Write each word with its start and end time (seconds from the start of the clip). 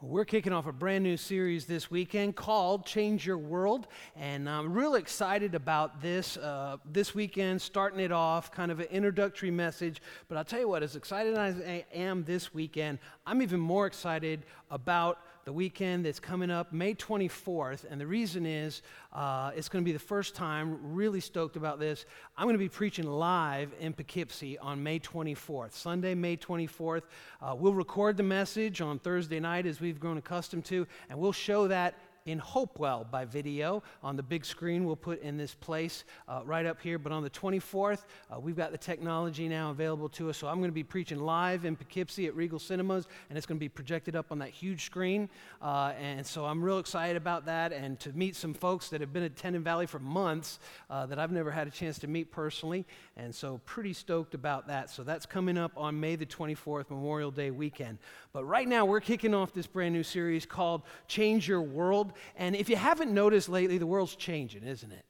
We're 0.00 0.24
kicking 0.24 0.52
off 0.52 0.68
a 0.68 0.72
brand 0.72 1.02
new 1.02 1.16
series 1.16 1.66
this 1.66 1.90
weekend 1.90 2.36
called 2.36 2.86
Change 2.86 3.26
Your 3.26 3.36
World, 3.36 3.88
and 4.14 4.48
I'm 4.48 4.72
really 4.72 5.00
excited 5.00 5.56
about 5.56 6.00
this 6.00 6.36
uh, 6.36 6.76
this 6.84 7.16
weekend, 7.16 7.60
starting 7.60 7.98
it 7.98 8.12
off, 8.12 8.52
kind 8.52 8.70
of 8.70 8.78
an 8.78 8.86
introductory 8.92 9.50
message. 9.50 10.00
But 10.28 10.38
I'll 10.38 10.44
tell 10.44 10.60
you 10.60 10.68
what, 10.68 10.84
as 10.84 10.94
excited 10.94 11.34
as 11.34 11.56
I 11.56 11.84
am 11.92 12.22
this 12.22 12.54
weekend, 12.54 13.00
I'm 13.26 13.42
even 13.42 13.58
more 13.58 13.88
excited 13.88 14.44
about 14.70 15.18
the 15.48 15.52
weekend 15.54 16.04
that's 16.04 16.20
coming 16.20 16.50
up, 16.50 16.74
May 16.74 16.94
24th. 16.94 17.86
And 17.90 17.98
the 17.98 18.06
reason 18.06 18.44
is 18.44 18.82
uh, 19.14 19.50
it's 19.56 19.70
going 19.70 19.82
to 19.82 19.88
be 19.88 19.94
the 19.94 19.98
first 19.98 20.34
time, 20.34 20.78
really 20.94 21.20
stoked 21.20 21.56
about 21.56 21.80
this. 21.80 22.04
I'm 22.36 22.44
going 22.44 22.52
to 22.52 22.58
be 22.58 22.68
preaching 22.68 23.06
live 23.06 23.72
in 23.80 23.94
Poughkeepsie 23.94 24.58
on 24.58 24.82
May 24.82 25.00
24th, 25.00 25.72
Sunday, 25.72 26.14
May 26.14 26.36
24th. 26.36 27.04
Uh, 27.40 27.54
we'll 27.56 27.72
record 27.72 28.18
the 28.18 28.22
message 28.22 28.82
on 28.82 28.98
Thursday 28.98 29.40
night 29.40 29.64
as 29.64 29.80
we've 29.80 29.98
grown 29.98 30.18
accustomed 30.18 30.66
to, 30.66 30.86
and 31.08 31.18
we'll 31.18 31.32
show 31.32 31.66
that 31.66 31.94
in 32.26 32.38
Hopewell 32.38 33.06
by 33.10 33.24
video 33.24 33.82
on 34.02 34.16
the 34.16 34.22
big 34.22 34.44
screen 34.44 34.84
we'll 34.84 34.96
put 34.96 35.20
in 35.22 35.36
this 35.36 35.54
place 35.54 36.04
uh, 36.28 36.40
right 36.44 36.66
up 36.66 36.80
here. 36.80 36.98
But 36.98 37.12
on 37.12 37.22
the 37.22 37.30
24th, 37.30 38.04
uh, 38.30 38.40
we've 38.40 38.56
got 38.56 38.72
the 38.72 38.78
technology 38.78 39.48
now 39.48 39.70
available 39.70 40.08
to 40.10 40.30
us. 40.30 40.38
So 40.38 40.46
I'm 40.46 40.58
going 40.58 40.70
to 40.70 40.74
be 40.74 40.84
preaching 40.84 41.18
live 41.18 41.64
in 41.64 41.76
Poughkeepsie 41.76 42.26
at 42.26 42.34
Regal 42.34 42.58
Cinemas, 42.58 43.06
and 43.28 43.36
it's 43.36 43.46
going 43.46 43.58
to 43.58 43.60
be 43.60 43.68
projected 43.68 44.16
up 44.16 44.30
on 44.30 44.38
that 44.38 44.50
huge 44.50 44.84
screen. 44.84 45.28
Uh, 45.62 45.92
and 46.00 46.26
so 46.26 46.44
I'm 46.44 46.62
real 46.62 46.78
excited 46.78 47.16
about 47.16 47.46
that 47.46 47.72
and 47.72 47.98
to 48.00 48.12
meet 48.12 48.36
some 48.36 48.54
folks 48.54 48.88
that 48.90 49.00
have 49.00 49.12
been 49.12 49.22
at 49.22 49.36
Tenon 49.36 49.62
Valley 49.62 49.86
for 49.86 49.98
months 49.98 50.58
uh, 50.90 51.06
that 51.06 51.18
I've 51.18 51.32
never 51.32 51.50
had 51.50 51.66
a 51.66 51.70
chance 51.70 51.98
to 52.00 52.06
meet 52.06 52.30
personally. 52.30 52.86
And 53.16 53.34
so 53.34 53.60
pretty 53.64 53.92
stoked 53.92 54.34
about 54.34 54.68
that. 54.68 54.90
So 54.90 55.02
that's 55.02 55.26
coming 55.26 55.58
up 55.58 55.72
on 55.76 55.98
May 55.98 56.16
the 56.16 56.26
24th, 56.26 56.90
Memorial 56.90 57.30
Day 57.30 57.50
weekend. 57.50 57.98
But 58.32 58.44
right 58.44 58.68
now, 58.68 58.84
we're 58.84 59.00
kicking 59.00 59.34
off 59.34 59.52
this 59.52 59.66
brand 59.66 59.94
new 59.94 60.02
series 60.02 60.46
called 60.46 60.82
Change 61.08 61.48
Your 61.48 61.62
World. 61.62 62.12
And 62.36 62.56
if 62.56 62.68
you 62.68 62.76
haven't 62.76 63.12
noticed 63.12 63.48
lately, 63.48 63.78
the 63.78 63.86
world's 63.86 64.16
changing, 64.16 64.64
isn't 64.64 64.92
it? 64.92 65.04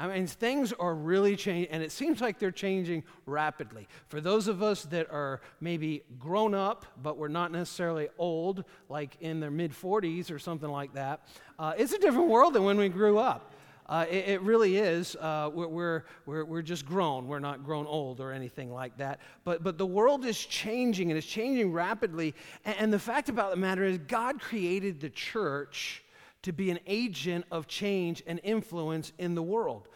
I 0.00 0.06
mean, 0.06 0.26
things 0.26 0.72
are 0.72 0.94
really 0.94 1.36
changing, 1.36 1.70
and 1.70 1.82
it 1.82 1.92
seems 1.92 2.22
like 2.22 2.38
they're 2.38 2.50
changing 2.50 3.04
rapidly. 3.26 3.86
For 4.08 4.22
those 4.22 4.48
of 4.48 4.62
us 4.62 4.84
that 4.84 5.10
are 5.10 5.42
maybe 5.60 6.04
grown 6.18 6.54
up, 6.54 6.86
but 7.02 7.18
we're 7.18 7.28
not 7.28 7.52
necessarily 7.52 8.08
old, 8.16 8.64
like 8.88 9.18
in 9.20 9.40
their 9.40 9.50
mid 9.50 9.72
40s 9.72 10.30
or 10.30 10.38
something 10.38 10.70
like 10.70 10.94
that, 10.94 11.28
uh, 11.58 11.74
it's 11.76 11.92
a 11.92 11.98
different 11.98 12.28
world 12.28 12.54
than 12.54 12.64
when 12.64 12.78
we 12.78 12.88
grew 12.88 13.18
up. 13.18 13.52
Uh, 13.90 14.06
it, 14.08 14.28
it, 14.28 14.42
really 14.42 14.78
is. 14.78 15.16
Uh, 15.16 15.50
we're, 15.52 16.04
we're, 16.24 16.44
we're 16.44 16.62
just 16.62 16.86
grown. 16.86 17.26
We're 17.26 17.40
not 17.40 17.64
grown 17.64 17.86
old 17.86 18.20
or 18.20 18.32
anything 18.32 18.72
like 18.72 18.96
that. 18.98 19.18
But, 19.44 19.64
but 19.64 19.76
the 19.76 19.86
world 19.86 20.24
is 20.24 20.38
changing 20.38 21.10
and 21.10 21.18
it's 21.18 21.26
changing 21.26 21.72
rapidly. 21.72 22.34
And, 22.64 22.76
and 22.78 22.92
the 22.92 23.00
fact 23.00 23.28
about 23.28 23.50
the 23.50 23.56
matter 23.56 23.82
is, 23.82 23.98
God 23.98 24.40
created 24.40 25.00
the 25.00 25.10
church 25.10 26.04
to 26.42 26.52
be 26.52 26.70
an 26.70 26.78
agent 26.86 27.44
of 27.50 27.66
change 27.66 28.22
and 28.26 28.40
influence 28.42 29.12
in 29.18 29.34
the 29.34 29.42
world. 29.42 29.88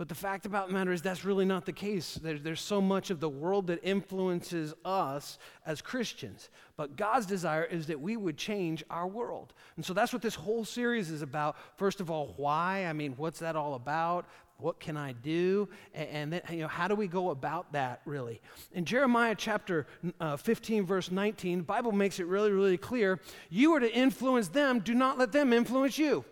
But 0.00 0.08
the 0.08 0.14
fact 0.14 0.46
about 0.46 0.68
the 0.68 0.72
matter 0.72 0.92
is, 0.92 1.02
that's 1.02 1.26
really 1.26 1.44
not 1.44 1.66
the 1.66 1.74
case. 1.74 2.14
There's, 2.14 2.40
there's 2.40 2.62
so 2.62 2.80
much 2.80 3.10
of 3.10 3.20
the 3.20 3.28
world 3.28 3.66
that 3.66 3.80
influences 3.82 4.72
us 4.82 5.36
as 5.66 5.82
Christians. 5.82 6.48
But 6.78 6.96
God's 6.96 7.26
desire 7.26 7.64
is 7.64 7.86
that 7.88 8.00
we 8.00 8.16
would 8.16 8.38
change 8.38 8.82
our 8.88 9.06
world. 9.06 9.52
And 9.76 9.84
so 9.84 9.92
that's 9.92 10.10
what 10.10 10.22
this 10.22 10.34
whole 10.34 10.64
series 10.64 11.10
is 11.10 11.20
about. 11.20 11.56
First 11.76 12.00
of 12.00 12.10
all, 12.10 12.32
why? 12.38 12.86
I 12.86 12.94
mean, 12.94 13.12
what's 13.18 13.40
that 13.40 13.56
all 13.56 13.74
about? 13.74 14.24
What 14.60 14.80
can 14.80 14.96
I 14.96 15.12
do? 15.12 15.68
And, 15.94 16.32
then, 16.32 16.42
you 16.50 16.58
know, 16.58 16.68
how 16.68 16.88
do 16.88 16.94
we 16.94 17.06
go 17.06 17.30
about 17.30 17.72
that 17.72 18.00
really? 18.04 18.40
In 18.72 18.84
Jeremiah 18.84 19.34
chapter 19.36 19.86
uh, 20.20 20.36
15, 20.36 20.86
verse 20.86 21.10
19, 21.10 21.58
the 21.58 21.64
Bible 21.64 21.92
makes 21.92 22.20
it 22.20 22.26
really, 22.26 22.50
really 22.50 22.76
clear. 22.76 23.20
You 23.48 23.74
are 23.74 23.80
to 23.80 23.92
influence 23.92 24.48
them, 24.48 24.80
do 24.80 24.94
not 24.94 25.18
let 25.18 25.32
them 25.32 25.52
influence 25.52 25.98
you. 25.98 26.24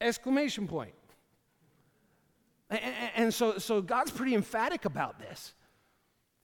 Exclamation 0.00 0.68
point. 0.68 0.92
And, 2.70 2.80
and 3.14 3.34
so, 3.34 3.58
so 3.58 3.80
God's 3.80 4.10
pretty 4.10 4.34
emphatic 4.34 4.84
about 4.84 5.18
this. 5.18 5.54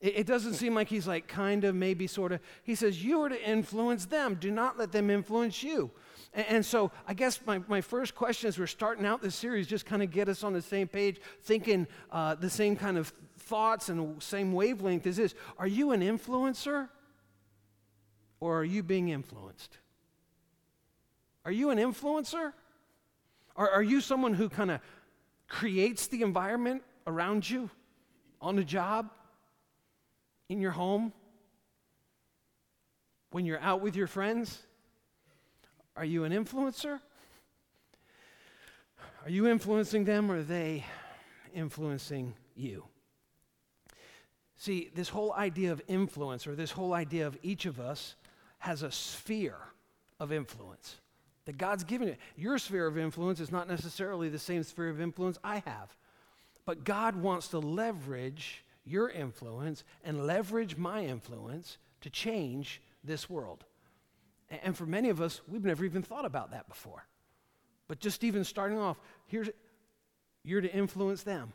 It, 0.03 0.19
it 0.19 0.27
doesn't 0.27 0.55
seem 0.55 0.75
like 0.75 0.89
he's 0.89 1.07
like 1.07 1.29
kind 1.29 1.65
of, 1.65 1.75
maybe 1.75 2.07
sort 2.07 2.33
of. 2.33 2.41
He 2.65 2.75
says, 2.75 3.03
You 3.03 3.23
are 3.23 3.31
to 3.31 3.49
influence 3.49 4.05
them. 4.05 4.35
Do 4.35 4.51
not 4.51 4.79
let 4.79 4.93
them 4.93 5.09
influence 5.09 5.63
you. 5.63 5.91
And, 6.35 6.47
and 6.49 6.67
so 6.67 6.91
I 7.09 7.15
guess 7.15 7.41
my, 7.47 7.63
my 7.69 7.81
first 7.81 8.15
question 8.15 8.49
as 8.49 8.59
we're 8.59 8.67
starting 8.67 9.07
out 9.07 9.23
this 9.23 9.35
series, 9.35 9.67
just 9.67 9.87
kind 9.87 10.03
of 10.03 10.11
get 10.11 10.29
us 10.29 10.45
on 10.45 10.53
the 10.53 10.61
same 10.61 10.89
page, 10.89 11.21
thinking 11.45 11.87
uh, 12.11 12.35
the 12.35 12.51
same 12.51 12.77
kind 12.77 12.99
of 12.99 13.13
thoughts 13.39 13.89
and 13.89 14.23
same 14.23 14.53
wavelength 14.53 15.07
is 15.07 15.17
this 15.17 15.35
Are 15.57 15.67
you 15.67 15.93
an 15.93 16.03
influencer 16.03 16.89
or 18.41 18.59
are 18.59 18.65
you 18.65 18.83
being 18.83 19.09
influenced? 19.09 19.79
Are 21.45 21.53
you 21.53 21.71
an 21.71 21.79
influencer? 21.79 22.53
Or 23.55 23.71
are 23.71 23.83
you 23.83 24.01
someone 24.01 24.35
who 24.35 24.49
kind 24.49 24.71
of 24.71 24.81
creates 25.47 26.07
the 26.07 26.23
environment 26.23 26.83
around 27.07 27.49
you 27.49 27.69
on 28.41 28.57
the 28.57 28.65
job, 28.65 29.11
in 30.53 30.61
your 30.61 30.71
home, 30.71 31.13
when 33.31 33.47
you're 33.47 33.61
out 33.61 33.81
with 33.81 33.97
your 33.97 34.07
friends? 34.07 34.59
Are 35.97 36.05
you 36.05 36.25
an 36.25 36.33
influencer? 36.33 37.01
Are 39.25 39.31
you 39.31 39.49
influencing 39.49 40.05
them 40.05 40.31
or 40.31 40.39
are 40.39 40.43
they 40.43 40.85
influencing 41.55 42.35
you? 42.55 42.85
See, 44.57 44.91
this 44.95 45.09
whole 45.09 45.33
idea 45.33 45.73
of 45.73 45.83
influence, 45.89 46.47
or 46.47 46.55
this 46.55 46.71
whole 46.71 46.95
idea 46.95 47.27
of 47.27 47.37
each 47.43 47.67
of 47.67 47.81
us, 47.81 48.15
has 48.59 48.83
a 48.83 48.93
sphere 48.93 49.57
of 50.21 50.31
influence 50.31 51.01
that 51.47 51.59
God's 51.59 51.83
given 51.83 52.09
you. 52.09 52.17
Your 52.37 52.59
sphere 52.59 52.87
of 52.87 52.97
influence 52.97 53.41
is 53.41 53.51
not 53.51 53.67
necessarily 53.69 54.29
the 54.29 54.39
same 54.39 54.63
sphere 54.63 54.89
of 54.89 55.01
influence 55.01 55.39
I 55.43 55.63
have. 55.67 55.97
But 56.65 56.85
God 56.85 57.17
wants 57.17 57.49
to 57.49 57.59
leverage 57.59 58.62
your 58.85 59.09
influence 59.09 59.85
and 60.05 60.27
leverage 60.27 60.77
my 60.77 61.05
influence 61.05 61.79
to 62.01 62.11
change 62.11 62.83
this 63.05 63.29
world. 63.31 63.65
And 64.63 64.77
for 64.77 64.87
many 64.87 65.09
of 65.09 65.21
us, 65.21 65.41
we've 65.49 65.65
never 65.65 65.85
even 65.85 66.03
thought 66.03 66.25
about 66.25 66.51
that 66.51 66.69
before. 66.69 67.07
But 67.89 68.01
just 68.01 68.25
even 68.25 68.45
starting 68.45 68.79
off, 68.79 68.99
here's 69.27 69.49
you're 70.45 70.61
to 70.61 70.73
influence 70.73 71.23
them. 71.23 71.53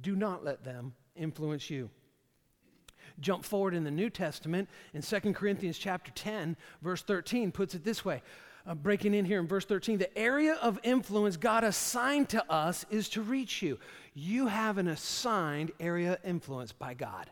Do 0.00 0.16
not 0.16 0.44
let 0.44 0.64
them 0.64 0.94
influence 1.14 1.68
you. 1.68 1.90
Jump 3.20 3.44
forward 3.44 3.74
in 3.74 3.84
the 3.84 3.90
New 3.90 4.10
Testament 4.10 4.68
in 4.92 5.02
2 5.02 5.20
Corinthians 5.32 5.78
chapter 5.78 6.10
10, 6.12 6.56
verse 6.82 7.02
13 7.02 7.52
puts 7.52 7.74
it 7.74 7.84
this 7.84 8.04
way 8.04 8.22
uh, 8.66 8.74
breaking 8.74 9.14
in 9.14 9.24
here 9.24 9.38
in 9.38 9.46
verse 9.46 9.64
13, 9.64 9.98
the 9.98 10.18
area 10.18 10.54
of 10.60 10.78
influence 10.82 11.36
God 11.36 11.64
assigned 11.64 12.28
to 12.30 12.52
us 12.52 12.84
is 12.90 13.08
to 13.10 13.22
reach 13.22 13.62
you. 13.62 13.78
You 14.14 14.48
have 14.48 14.78
an 14.78 14.88
assigned 14.88 15.72
area 15.78 16.14
of 16.14 16.18
influence 16.24 16.72
by 16.72 16.94
God. 16.94 17.30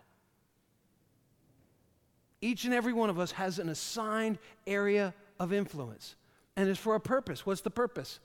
Each 2.41 2.65
and 2.65 2.75
every 2.75 2.93
one 2.93 3.11
of 3.11 3.19
us 3.19 3.33
has 3.33 3.59
an 3.59 3.69
assigned 3.69 4.39
area 4.67 5.15
of 5.41 5.53
influence, 5.53 6.15
and 6.57 6.69
it's 6.69 6.79
for 6.79 6.95
a 6.95 7.01
purpose. 7.01 7.45
What's 7.45 7.63
the 7.63 7.71
purpose? 7.71 8.21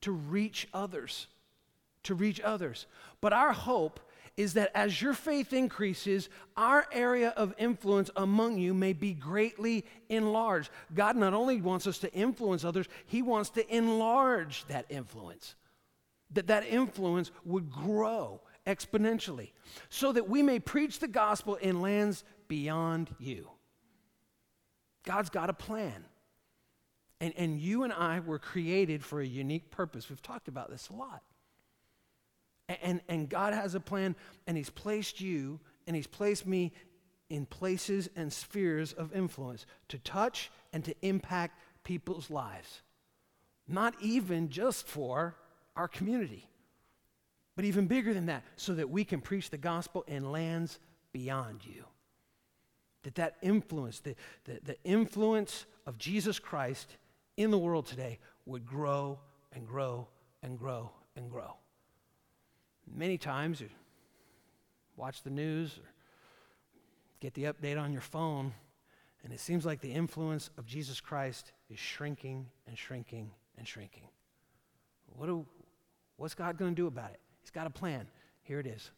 To 0.00 0.12
reach 0.12 0.66
others. 0.72 1.26
To 2.04 2.14
reach 2.14 2.40
others. 2.40 2.86
But 3.20 3.32
our 3.32 3.52
hope 3.52 4.00
is 4.40 4.54
that 4.54 4.70
as 4.74 5.02
your 5.02 5.12
faith 5.12 5.52
increases, 5.52 6.30
our 6.56 6.86
area 6.92 7.28
of 7.36 7.54
influence 7.58 8.08
among 8.16 8.56
you 8.56 8.72
may 8.72 8.94
be 8.94 9.12
greatly 9.12 9.84
enlarged. 10.08 10.70
God 10.94 11.14
not 11.14 11.34
only 11.34 11.60
wants 11.60 11.86
us 11.86 11.98
to 11.98 12.12
influence 12.14 12.64
others, 12.64 12.86
He 13.04 13.20
wants 13.20 13.50
to 13.50 13.76
enlarge 13.76 14.64
that 14.68 14.86
influence. 14.88 15.56
That 16.30 16.46
that 16.46 16.66
influence 16.66 17.30
would 17.44 17.70
grow 17.70 18.40
exponentially 18.66 19.50
so 19.90 20.10
that 20.10 20.30
we 20.30 20.42
may 20.42 20.58
preach 20.58 21.00
the 21.00 21.08
gospel 21.08 21.56
in 21.56 21.82
lands 21.82 22.24
beyond 22.48 23.10
you. 23.18 23.46
God's 25.04 25.28
got 25.28 25.50
a 25.50 25.54
plan. 25.54 26.06
And, 27.20 27.34
and 27.36 27.60
you 27.60 27.82
and 27.82 27.92
I 27.92 28.20
were 28.20 28.38
created 28.38 29.04
for 29.04 29.20
a 29.20 29.26
unique 29.26 29.70
purpose. 29.70 30.08
We've 30.08 30.22
talked 30.22 30.48
about 30.48 30.70
this 30.70 30.88
a 30.88 30.94
lot. 30.94 31.22
And, 32.82 33.00
and 33.08 33.28
God 33.28 33.52
has 33.52 33.74
a 33.74 33.80
plan, 33.80 34.14
and 34.46 34.56
He's 34.56 34.70
placed 34.70 35.20
you 35.20 35.60
and 35.86 35.96
He's 35.96 36.06
placed 36.06 36.46
me 36.46 36.72
in 37.28 37.46
places 37.46 38.08
and 38.16 38.32
spheres 38.32 38.92
of 38.92 39.14
influence 39.14 39.66
to 39.88 39.98
touch 39.98 40.50
and 40.72 40.84
to 40.84 40.94
impact 41.02 41.58
people's 41.84 42.30
lives. 42.30 42.82
Not 43.66 43.94
even 44.00 44.50
just 44.50 44.86
for 44.86 45.36
our 45.76 45.88
community, 45.88 46.48
but 47.56 47.64
even 47.64 47.86
bigger 47.86 48.12
than 48.14 48.26
that, 48.26 48.44
so 48.56 48.74
that 48.74 48.90
we 48.90 49.04
can 49.04 49.20
preach 49.20 49.50
the 49.50 49.58
gospel 49.58 50.04
in 50.06 50.30
lands 50.30 50.78
beyond 51.12 51.64
you. 51.64 51.84
That 53.02 53.14
that 53.14 53.36
influence, 53.42 54.00
the, 54.00 54.14
the, 54.44 54.60
the 54.64 54.76
influence 54.84 55.66
of 55.86 55.98
Jesus 55.98 56.38
Christ 56.38 56.96
in 57.36 57.50
the 57.50 57.58
world 57.58 57.86
today 57.86 58.18
would 58.44 58.66
grow 58.66 59.18
and 59.52 59.66
grow 59.66 60.08
and 60.42 60.58
grow 60.58 60.90
and 61.16 61.30
grow. 61.30 61.54
Many 62.94 63.18
times 63.18 63.60
you 63.60 63.68
watch 64.96 65.22
the 65.22 65.30
news 65.30 65.78
or 65.78 65.88
get 67.20 67.34
the 67.34 67.44
update 67.44 67.80
on 67.80 67.92
your 67.92 68.00
phone, 68.00 68.52
And 69.22 69.34
it 69.34 69.40
seems 69.40 69.66
like 69.66 69.80
the 69.80 69.92
influence 69.92 70.48
of 70.56 70.64
Jesus 70.64 70.98
Christ 71.00 71.52
is 71.68 71.78
shrinking 71.78 72.46
and 72.66 72.78
shrinking 72.78 73.30
and 73.58 73.68
shrinking. 73.68 74.08
What 75.14 75.26
do, 75.26 75.44
what's 76.16 76.34
God 76.34 76.56
going 76.56 76.70
to 76.70 76.76
do 76.76 76.86
about 76.86 77.10
it? 77.10 77.20
He's 77.42 77.50
got 77.50 77.66
a 77.66 77.70
plan. 77.70 78.06
Here 78.42 78.58
it 78.60 78.66
is 78.66 78.90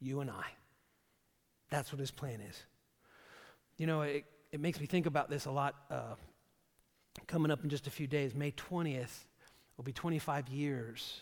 you 0.00 0.20
and 0.20 0.30
I. 0.30 0.44
That's 1.70 1.92
what 1.92 2.00
his 2.00 2.10
plan 2.10 2.40
is. 2.40 2.60
You 3.76 3.86
know, 3.86 4.02
it, 4.02 4.24
it 4.50 4.60
makes 4.60 4.80
me 4.80 4.86
think 4.86 5.06
about 5.06 5.30
this 5.30 5.46
a 5.46 5.50
lot. 5.50 5.74
Uh, 5.90 6.14
coming 7.26 7.50
up 7.50 7.62
in 7.62 7.70
just 7.70 7.86
a 7.86 7.90
few 7.90 8.06
days, 8.06 8.34
May 8.34 8.52
20th 8.52 9.24
will 9.76 9.84
be 9.84 9.92
25 9.92 10.48
years 10.48 11.20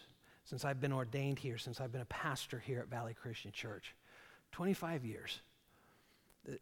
since 0.50 0.64
I've 0.64 0.80
been 0.80 0.92
ordained 0.92 1.38
here, 1.38 1.58
since 1.58 1.80
I've 1.80 1.92
been 1.92 2.00
a 2.00 2.06
pastor 2.06 2.58
here 2.58 2.80
at 2.80 2.88
Valley 2.88 3.14
Christian 3.14 3.52
Church. 3.52 3.94
25 4.50 5.04
years. 5.04 5.42
The, 6.44 6.58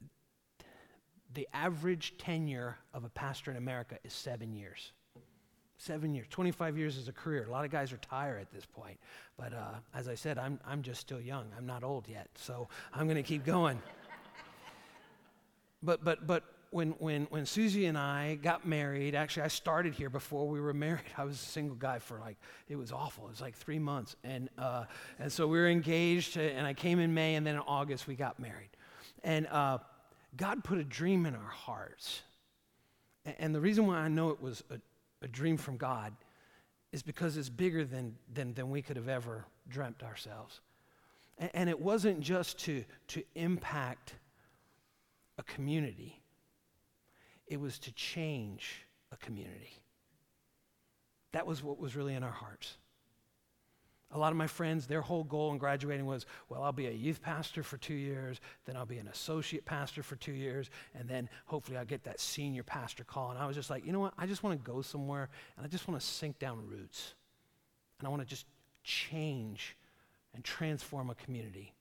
the 1.33 1.49
average 1.55 2.19
tenure 2.19 2.77
of 2.93 3.05
a 3.05 3.09
pastor 3.09 3.51
in 3.51 3.57
America 3.57 3.97
is 4.05 4.13
seven 4.13 4.53
years. 4.53 4.93
Seven 5.79 6.13
years, 6.15 6.27
25 6.29 6.77
years 6.77 6.99
is 6.99 7.09
a 7.09 7.13
career. 7.13 7.47
A 7.49 7.51
lot 7.51 7.65
of 7.65 7.71
guys 7.71 7.91
retire 7.91 8.37
at 8.39 8.53
this 8.53 8.67
point. 8.67 8.99
But 9.39 9.55
uh, 9.55 9.77
as 9.95 10.07
I 10.07 10.17
said, 10.17 10.37
I'm, 10.37 10.61
I'm 10.67 10.83
just 10.83 11.01
still 11.01 11.21
young. 11.21 11.47
I'm 11.57 11.65
not 11.65 11.83
old 11.83 12.09
yet. 12.09 12.29
So 12.35 12.69
I'm 12.93 13.07
going 13.07 13.17
to 13.17 13.23
keep 13.23 13.47
going. 13.47 13.81
but, 15.83 16.05
but, 16.05 16.27
but 16.27 16.45
when, 16.71 16.91
when, 16.99 17.25
when 17.31 17.47
Susie 17.47 17.87
and 17.87 17.97
I 17.97 18.37
got 18.37 18.67
married, 18.67 19.15
actually, 19.15 19.45
I 19.45 19.49
started 19.49 19.95
here 19.95 20.11
before 20.11 20.47
we 20.49 20.61
were 20.61 20.75
married. 20.75 21.01
I 21.17 21.25
was 21.25 21.37
a 21.37 21.45
single 21.45 21.77
guy 21.77 21.99
for 21.99 22.19
like, 22.19 22.37
it 22.69 22.77
was 22.77 22.93
awful. 22.93 23.27
It 23.27 23.31
was 23.31 23.41
like 23.41 23.55
three 23.55 23.79
months. 23.79 24.17
And, 24.25 24.49
uh, 24.59 24.85
and 25.19 25.33
so 25.33 25.47
we 25.47 25.59
were 25.59 25.69
engaged, 25.69 26.37
uh, 26.37 26.43
and 26.43 26.67
I 26.67 26.75
came 26.75 26.99
in 26.99 27.15
May, 27.15 27.37
and 27.37 27.47
then 27.47 27.55
in 27.55 27.63
August, 27.67 28.07
we 28.07 28.15
got 28.15 28.39
married. 28.39 28.71
And 29.25 29.47
uh, 29.49 29.79
God 30.37 30.63
put 30.63 30.79
a 30.79 30.85
dream 30.85 31.27
in 31.27 31.35
our 31.35 31.51
hearts. 31.51 32.23
And, 33.39 33.55
the 33.55 33.61
reason 33.61 33.87
why 33.87 33.97
I 33.97 34.09
know 34.09 34.31
it 34.31 34.41
was 34.41 34.65
a, 34.71 34.79
a 35.23 35.29
dream 35.29 35.59
from 35.59 35.77
God 35.77 36.15
is 36.93 37.03
because 37.03 37.37
it's 37.37 37.51
bigger 37.51 37.85
than, 37.85 38.15
than, 38.33 38.55
than 38.55 38.71
we 38.71 38.81
could 38.81 38.97
have 38.97 39.09
ever 39.09 39.45
dreamt 39.69 40.03
ourselves. 40.03 40.61
And, 41.37 41.51
and 41.53 41.71
it 41.71 41.79
wasn't 41.79 42.21
just 42.21 42.59
to, 42.61 42.85
to 43.09 43.23
impact 43.35 44.15
a 45.37 45.43
community 45.43 46.18
it 47.49 47.61
was 47.61 47.79
to 47.81 47.93
change 47.93 48.87
a 49.13 49.17
community. 49.17 49.81
That 51.33 51.47
was 51.47 51.63
what 51.63 51.79
was 51.79 51.97
really 51.97 52.15
in 52.15 52.23
our 52.23 52.31
hearts. 52.31 52.77
A 54.11 54.19
lot 54.19 54.33
of 54.33 54.39
my 54.39 54.47
friends, 54.47 54.87
their 54.87 55.03
whole 55.03 55.25
goal 55.25 55.53
in 55.53 55.59
graduating 55.59 56.07
was, 56.07 56.25
well, 56.49 56.63
I'll 56.63 56.73
be 56.73 56.87
a 56.87 56.93
youth 56.93 57.21
pastor 57.21 57.63
for 57.63 57.77
two 57.77 57.95
years, 57.95 58.41
then 58.65 58.75
I'll 58.75 58.87
be 58.87 58.97
an 58.97 59.09
associate 59.09 59.67
pastor 59.67 60.03
for 60.03 60.17
two 60.17 60.33
years, 60.33 60.71
and 60.95 61.07
then 61.07 61.29
hopefully 61.45 61.77
I'll 61.77 61.85
get 61.85 62.05
that 62.05 62.19
senior 62.19 62.63
pastor 62.63 63.05
call. 63.05 63.31
And 63.31 63.39
I 63.39 63.47
was 63.47 63.55
just 63.55 63.69
like, 63.69 63.85
you 63.85 63.93
know 63.93 64.01
what? 64.01 64.15
I 64.17 64.27
just 64.27 64.43
want 64.43 64.59
to 64.59 64.71
go 64.71 64.81
somewhere 64.81 65.29
and 65.57 65.67
I 65.67 65.69
just 65.69 65.87
want 65.89 66.01
to 66.01 66.07
sink 66.07 66.39
down 66.39 66.67
roots. 66.67 67.15
And 67.99 68.07
I 68.07 68.11
want 68.11 68.23
to 68.23 68.29
just 68.29 68.47
change 68.83 69.77
and 70.35 70.43
transform 70.43 71.11
a 71.11 71.15
community 71.15 71.75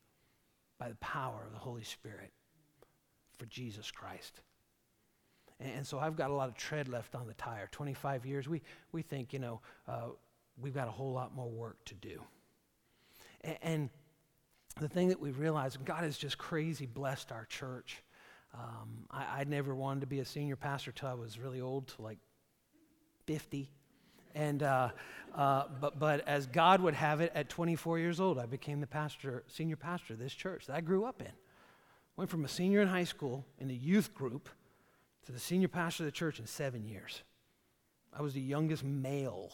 by 0.77 0.89
the 0.89 0.95
power 0.95 1.43
of 1.45 1.53
the 1.53 1.59
Holy 1.59 1.83
Spirit 1.83 2.31
for 3.37 3.45
Jesus 3.45 3.89
Christ. 3.89 4.41
And, 5.59 5.85
so 5.85 5.99
I've 5.99 6.15
got 6.15 6.29
a 6.29 6.33
lot 6.33 6.49
of 6.49 6.55
tread 6.55 6.87
left 6.87 7.15
on 7.15 7.27
the 7.27 7.33
tire. 7.33 7.67
25 7.71 8.25
years, 8.25 8.47
we, 8.47 8.61
we 8.91 9.01
think, 9.01 9.33
you 9.33 9.39
know, 9.39 9.61
uh, 9.87 10.09
we've 10.61 10.73
got 10.73 10.87
a 10.87 10.91
whole 10.91 11.11
lot 11.11 11.35
more 11.35 11.49
work 11.49 11.83
to 11.85 11.95
do. 11.95 12.21
And, 13.41 13.57
and 13.61 13.89
the 14.79 14.87
thing 14.87 15.09
that 15.09 15.19
we've 15.19 15.39
realized, 15.39 15.83
God 15.83 16.03
has 16.03 16.17
just 16.17 16.37
crazy 16.37 16.85
blessed 16.85 17.31
our 17.31 17.45
church. 17.45 18.03
Um, 18.53 19.05
I, 19.09 19.41
I 19.41 19.43
never 19.45 19.73
wanted 19.73 20.01
to 20.01 20.07
be 20.07 20.19
a 20.19 20.25
senior 20.25 20.55
pastor 20.55 20.91
till 20.91 21.09
I 21.09 21.13
was 21.15 21.39
really 21.39 21.61
old, 21.61 21.87
till 21.87 22.05
like 22.05 22.19
50. 23.25 23.69
And, 24.35 24.61
uh, 24.61 24.89
uh, 25.33 25.63
but, 25.81 25.97
but 25.97 26.27
as 26.27 26.45
God 26.45 26.81
would 26.81 26.93
have 26.93 27.21
it, 27.21 27.31
at 27.33 27.49
24 27.49 27.97
years 27.97 28.19
old, 28.19 28.37
I 28.37 28.45
became 28.45 28.79
the 28.79 28.87
pastor, 28.87 29.43
senior 29.47 29.75
pastor 29.75 30.13
of 30.13 30.19
this 30.19 30.33
church 30.33 30.67
that 30.67 30.75
I 30.75 30.81
grew 30.81 31.05
up 31.05 31.21
in. 31.21 31.31
Went 32.15 32.29
from 32.29 32.45
a 32.45 32.47
senior 32.47 32.81
in 32.81 32.87
high 32.87 33.03
school 33.03 33.45
in 33.59 33.67
the 33.67 33.75
youth 33.75 34.13
group 34.13 34.49
to 35.27 35.33
the 35.33 35.39
senior 35.39 35.67
pastor 35.67 36.03
of 36.03 36.05
the 36.05 36.11
church 36.11 36.39
in 36.39 36.47
seven 36.47 36.85
years. 36.85 37.21
I 38.17 38.21
was 38.21 38.33
the 38.33 38.41
youngest 38.41 38.85
male 38.85 39.51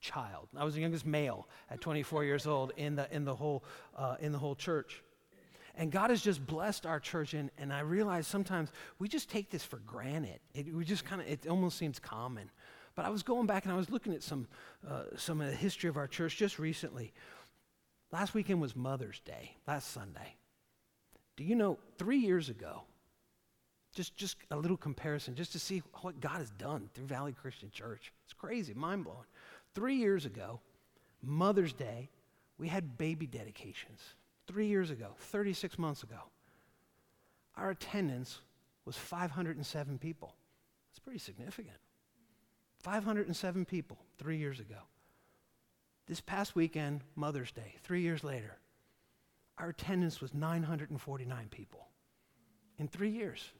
child. 0.00 0.48
I 0.56 0.64
was 0.64 0.74
the 0.74 0.80
youngest 0.80 1.06
male 1.06 1.46
at 1.70 1.80
24 1.80 2.24
years 2.24 2.48
old 2.48 2.72
in 2.76 2.96
the, 2.96 3.12
in 3.14 3.24
the, 3.24 3.34
whole, 3.34 3.62
uh, 3.96 4.16
in 4.18 4.32
the 4.32 4.38
whole 4.38 4.56
church. 4.56 5.04
And 5.76 5.92
God 5.92 6.10
has 6.10 6.20
just 6.20 6.44
blessed 6.44 6.84
our 6.84 6.98
church, 6.98 7.32
and, 7.34 7.52
and 7.58 7.72
I 7.72 7.80
realize 7.80 8.26
sometimes 8.26 8.72
we 8.98 9.06
just 9.06 9.30
take 9.30 9.50
this 9.50 9.62
for 9.62 9.76
granted. 9.78 10.40
It, 10.52 10.74
we 10.74 10.84
just 10.84 11.04
kind 11.04 11.22
of, 11.22 11.28
it 11.28 11.46
almost 11.46 11.78
seems 11.78 12.00
common. 12.00 12.50
But 12.96 13.04
I 13.04 13.10
was 13.10 13.22
going 13.22 13.46
back 13.46 13.66
and 13.66 13.72
I 13.72 13.76
was 13.76 13.90
looking 13.90 14.14
at 14.14 14.24
some, 14.24 14.48
uh, 14.88 15.02
some 15.16 15.40
of 15.40 15.46
the 15.46 15.54
history 15.54 15.88
of 15.88 15.96
our 15.96 16.08
church 16.08 16.36
just 16.36 16.58
recently. 16.58 17.12
Last 18.10 18.34
weekend 18.34 18.60
was 18.60 18.74
Mother's 18.74 19.20
Day, 19.20 19.52
last 19.68 19.92
Sunday. 19.92 20.34
Do 21.36 21.44
you 21.44 21.54
know, 21.54 21.78
three 21.98 22.18
years 22.18 22.48
ago, 22.48 22.82
just, 23.98 24.16
just 24.16 24.36
a 24.52 24.56
little 24.56 24.76
comparison, 24.76 25.34
just 25.34 25.50
to 25.50 25.58
see 25.58 25.82
what 26.02 26.20
God 26.20 26.36
has 26.38 26.50
done 26.50 26.88
through 26.94 27.06
Valley 27.06 27.32
Christian 27.32 27.68
Church. 27.68 28.12
It's 28.22 28.32
crazy, 28.32 28.72
mind 28.72 29.02
blowing. 29.02 29.26
Three 29.74 29.96
years 29.96 30.24
ago, 30.24 30.60
Mother's 31.20 31.72
Day, 31.72 32.08
we 32.58 32.68
had 32.68 32.96
baby 32.96 33.26
dedications. 33.26 34.00
Three 34.46 34.68
years 34.68 34.90
ago, 34.90 35.08
36 35.18 35.80
months 35.80 36.04
ago. 36.04 36.20
Our 37.56 37.70
attendance 37.70 38.38
was 38.84 38.96
507 38.96 39.98
people. 39.98 40.36
That's 40.92 41.00
pretty 41.00 41.18
significant. 41.18 41.78
507 42.84 43.64
people 43.64 43.98
three 44.16 44.36
years 44.36 44.60
ago. 44.60 44.78
This 46.06 46.20
past 46.20 46.54
weekend, 46.54 47.00
Mother's 47.16 47.50
Day, 47.50 47.74
three 47.82 48.02
years 48.02 48.22
later, 48.22 48.58
our 49.58 49.70
attendance 49.70 50.20
was 50.20 50.32
949 50.34 51.48
people 51.50 51.88
in 52.78 52.86
three 52.86 53.10
years. 53.10 53.50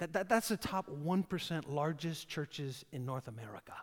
That, 0.00 0.14
that, 0.14 0.28
that's 0.30 0.48
the 0.48 0.56
top 0.56 0.88
1% 0.90 1.68
largest 1.68 2.26
churches 2.26 2.86
in 2.90 3.04
North 3.04 3.28
America. 3.28 3.74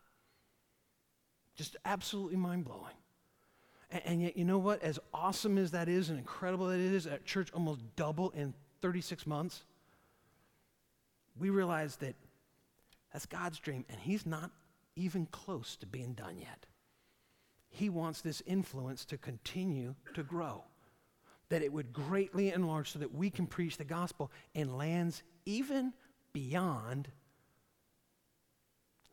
Just 1.55 1.77
absolutely 1.85 2.37
mind 2.37 2.65
blowing. 2.65 2.95
And, 3.91 4.01
and, 4.03 4.21
yet, 4.23 4.35
you 4.35 4.43
know 4.43 4.57
what? 4.57 4.81
As 4.81 4.97
awesome 5.13 5.59
as 5.59 5.71
that 5.71 5.87
is 5.87 6.09
and 6.09 6.17
incredible 6.17 6.67
that 6.67 6.79
it 6.79 6.91
is, 6.91 7.05
at 7.05 7.23
church 7.23 7.49
almost 7.53 7.81
double 7.95 8.31
in 8.31 8.55
36 8.81 9.27
months, 9.27 9.63
we 11.39 11.51
realize 11.51 11.97
that 11.97 12.15
that's 13.13 13.27
God's 13.27 13.59
dream, 13.59 13.85
and 13.87 13.99
He's 13.99 14.25
not 14.25 14.49
even 14.95 15.27
close 15.27 15.75
to 15.77 15.85
being 15.85 16.13
done 16.13 16.39
yet. 16.39 16.65
He 17.69 17.89
wants 17.89 18.21
this 18.21 18.41
influence 18.47 19.05
to 19.05 19.19
continue 19.19 19.93
to 20.15 20.23
grow, 20.23 20.63
that 21.49 21.61
it 21.61 21.71
would 21.71 21.93
greatly 21.93 22.51
enlarge 22.51 22.91
so 22.91 22.97
that 22.97 23.13
we 23.13 23.29
can 23.29 23.45
preach 23.45 23.77
the 23.77 23.85
gospel 23.85 24.31
in 24.55 24.77
lands 24.77 25.21
even 25.45 25.93
beyond 26.33 27.09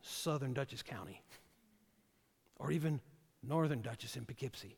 southern 0.01 0.53
Dutchess 0.53 0.83
County 0.83 1.21
or 2.57 2.71
even 2.71 2.99
northern 3.43 3.81
Dutchess 3.81 4.15
in 4.15 4.25
Poughkeepsie. 4.25 4.77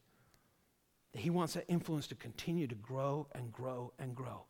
He 1.14 1.30
wants 1.30 1.54
that 1.54 1.66
influence 1.68 2.08
to 2.08 2.16
continue 2.16 2.68
to 2.68 2.76
grow 2.76 3.28
and 3.34 3.52
grow 3.52 3.92
and 4.00 4.16
grow. 4.16 4.46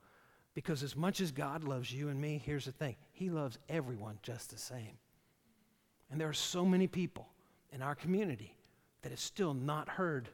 Because 0.54 0.84
as 0.84 0.96
much 0.96 1.22
as 1.22 1.32
God 1.32 1.64
loves 1.64 1.94
you 1.94 2.10
and 2.10 2.20
me, 2.20 2.42
here's 2.44 2.66
the 2.66 2.72
thing 2.72 2.96
He 3.14 3.30
loves 3.30 3.60
everyone 3.70 4.20
just 4.24 4.50
the 4.50 4.58
same. 4.58 4.98
And 6.10 6.20
there 6.20 6.30
are 6.30 6.34
so 6.34 6.66
many 6.66 6.88
people 6.88 7.30
in 7.72 7.82
our 7.82 7.96
community 7.96 8.56
that 9.02 9.12
have 9.12 9.20
still 9.20 9.54
not 9.54 9.88
heard 9.88 10.30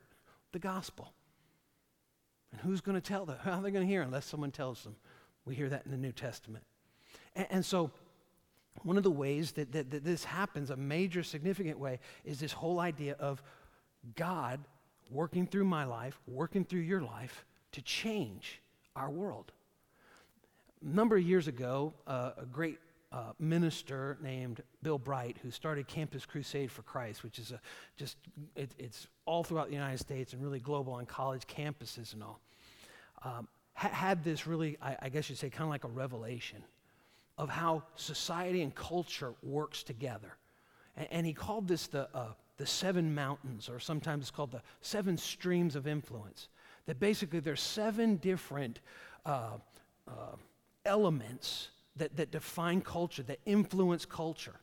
the 0.52 0.60
gospel. 0.60 1.14
And 2.52 2.62
who's 2.62 2.82
going 2.82 2.96
to 2.96 3.02
tell 3.02 3.26
them? 3.26 3.38
How 3.44 3.60
are 3.60 3.62
they 3.62 3.72
going 3.72 3.86
to 3.86 3.92
hear 3.92 4.02
unless 4.02 4.26
someone 4.26 4.52
tells 4.52 4.84
them? 4.84 4.96
We 5.46 5.56
hear 5.56 5.70
that 5.70 5.86
in 5.86 5.92
the 5.92 5.98
New 5.98 6.12
Testament. 6.12 6.64
And, 7.36 7.48
and 7.50 7.66
so, 7.66 7.92
one 8.84 8.98
of 8.98 9.04
the 9.04 9.12
ways 9.12 9.52
that, 9.54 9.72
that, 9.72 9.92
that 9.92 10.04
this 10.04 10.24
happens, 10.24 10.70
a 10.70 10.76
major 10.76 11.24
significant 11.24 11.80
way, 11.80 12.00
is 12.26 12.40
this 12.40 12.52
whole 12.52 12.80
idea 12.80 13.16
of 13.20 13.42
God 14.16 14.60
working 15.10 15.46
through 15.46 15.66
my 15.66 15.86
life, 15.86 16.20
working 16.28 16.66
through 16.66 16.82
your 16.82 17.02
life 17.02 17.46
to 17.74 17.82
change 17.82 18.62
our 18.96 19.10
world. 19.10 19.52
A 20.84 20.96
number 20.96 21.18
of 21.18 21.24
years 21.24 21.48
ago, 21.48 21.94
uh, 22.08 22.32
a 22.38 22.46
great 22.46 22.80
uh, 23.12 23.32
minister 23.40 24.18
named 24.22 24.62
Bill 24.82 24.98
Bright, 24.98 25.38
who 25.44 25.52
started 25.52 25.88
Campus 25.88 26.26
Crusade 26.26 26.72
for 26.72 26.82
Christ, 26.82 27.24
which 27.24 27.38
is 27.38 27.52
a, 27.52 27.60
just, 27.96 28.18
it, 28.56 28.72
it's 28.80 29.08
all 29.26 29.44
throughout 29.44 29.68
the 29.68 29.76
United 29.76 30.00
States 30.00 30.34
and 30.34 30.42
really 30.42 30.60
global 30.60 30.94
on 30.94 31.06
college 31.06 31.44
campuses 31.48 32.14
and 32.14 32.24
all, 32.24 32.40
um, 33.24 33.48
ha- 33.76 33.90
had 33.90 34.24
this 34.24 34.48
really, 34.48 34.78
I, 34.82 34.98
I 35.04 35.10
guess 35.10 35.30
you'd 35.30 35.38
say, 35.38 35.50
kind 35.50 35.64
of 35.64 35.70
like 35.70 35.84
a 35.84 35.90
revelation 35.90 36.64
of 37.38 37.50
how 37.50 37.84
society 37.96 38.62
and 38.62 38.74
culture 38.76 39.34
works 39.42 39.84
together. 39.84 40.36
And, 40.96 41.08
and 41.12 41.26
he 41.26 41.34
called 41.34 41.68
this 41.68 41.88
the, 41.88 42.08
uh, 42.14 42.34
the 42.58 42.66
seven 42.66 43.14
mountains, 43.16 43.70
or 43.70 43.80
sometimes 43.80 44.24
it's 44.24 44.32
called 44.32 44.52
the 44.52 44.62
seven 44.82 45.18
streams 45.18 45.76
of 45.76 45.88
influence. 45.88 46.50
That 46.86 47.00
basically 47.00 47.40
there's 47.40 47.62
seven 47.62 48.18
different 48.18 48.80
uh, 49.26 49.58
uh, 50.08 50.36
elements 50.86 51.70
that, 51.96 52.16
that 52.18 52.32
define 52.32 52.82
culture, 52.82 53.24
that 53.24 53.40
influence 53.46 54.06
culture. 54.06 54.56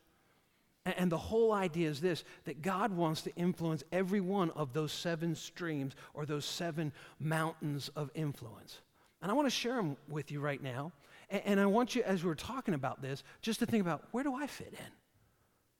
And, 0.84 0.94
and 0.96 1.12
the 1.12 1.18
whole 1.18 1.52
idea 1.52 1.88
is 1.88 2.00
this 2.00 2.24
that 2.44 2.62
God 2.62 2.92
wants 2.92 3.22
to 3.22 3.34
influence 3.36 3.82
every 3.90 4.20
one 4.20 4.50
of 4.50 4.72
those 4.72 4.92
seven 4.92 5.34
streams 5.34 5.94
or 6.14 6.26
those 6.26 6.44
seven 6.44 6.92
mountains 7.18 7.90
of 7.96 8.10
influence. 8.14 8.80
And 9.22 9.30
I 9.30 9.34
want 9.34 9.46
to 9.46 9.54
share 9.54 9.76
them 9.76 9.96
with 10.08 10.30
you 10.30 10.40
right 10.40 10.62
now. 10.62 10.92
And, 11.30 11.60
I 11.60 11.66
want 11.66 11.94
you, 11.94 12.02
as 12.02 12.24
we're 12.24 12.34
talking 12.34 12.74
about 12.74 13.02
this, 13.02 13.22
just 13.40 13.60
to 13.60 13.66
think 13.66 13.82
about 13.82 14.02
where 14.10 14.24
do 14.24 14.34
I 14.34 14.48
fit 14.48 14.72
in? 14.72 14.92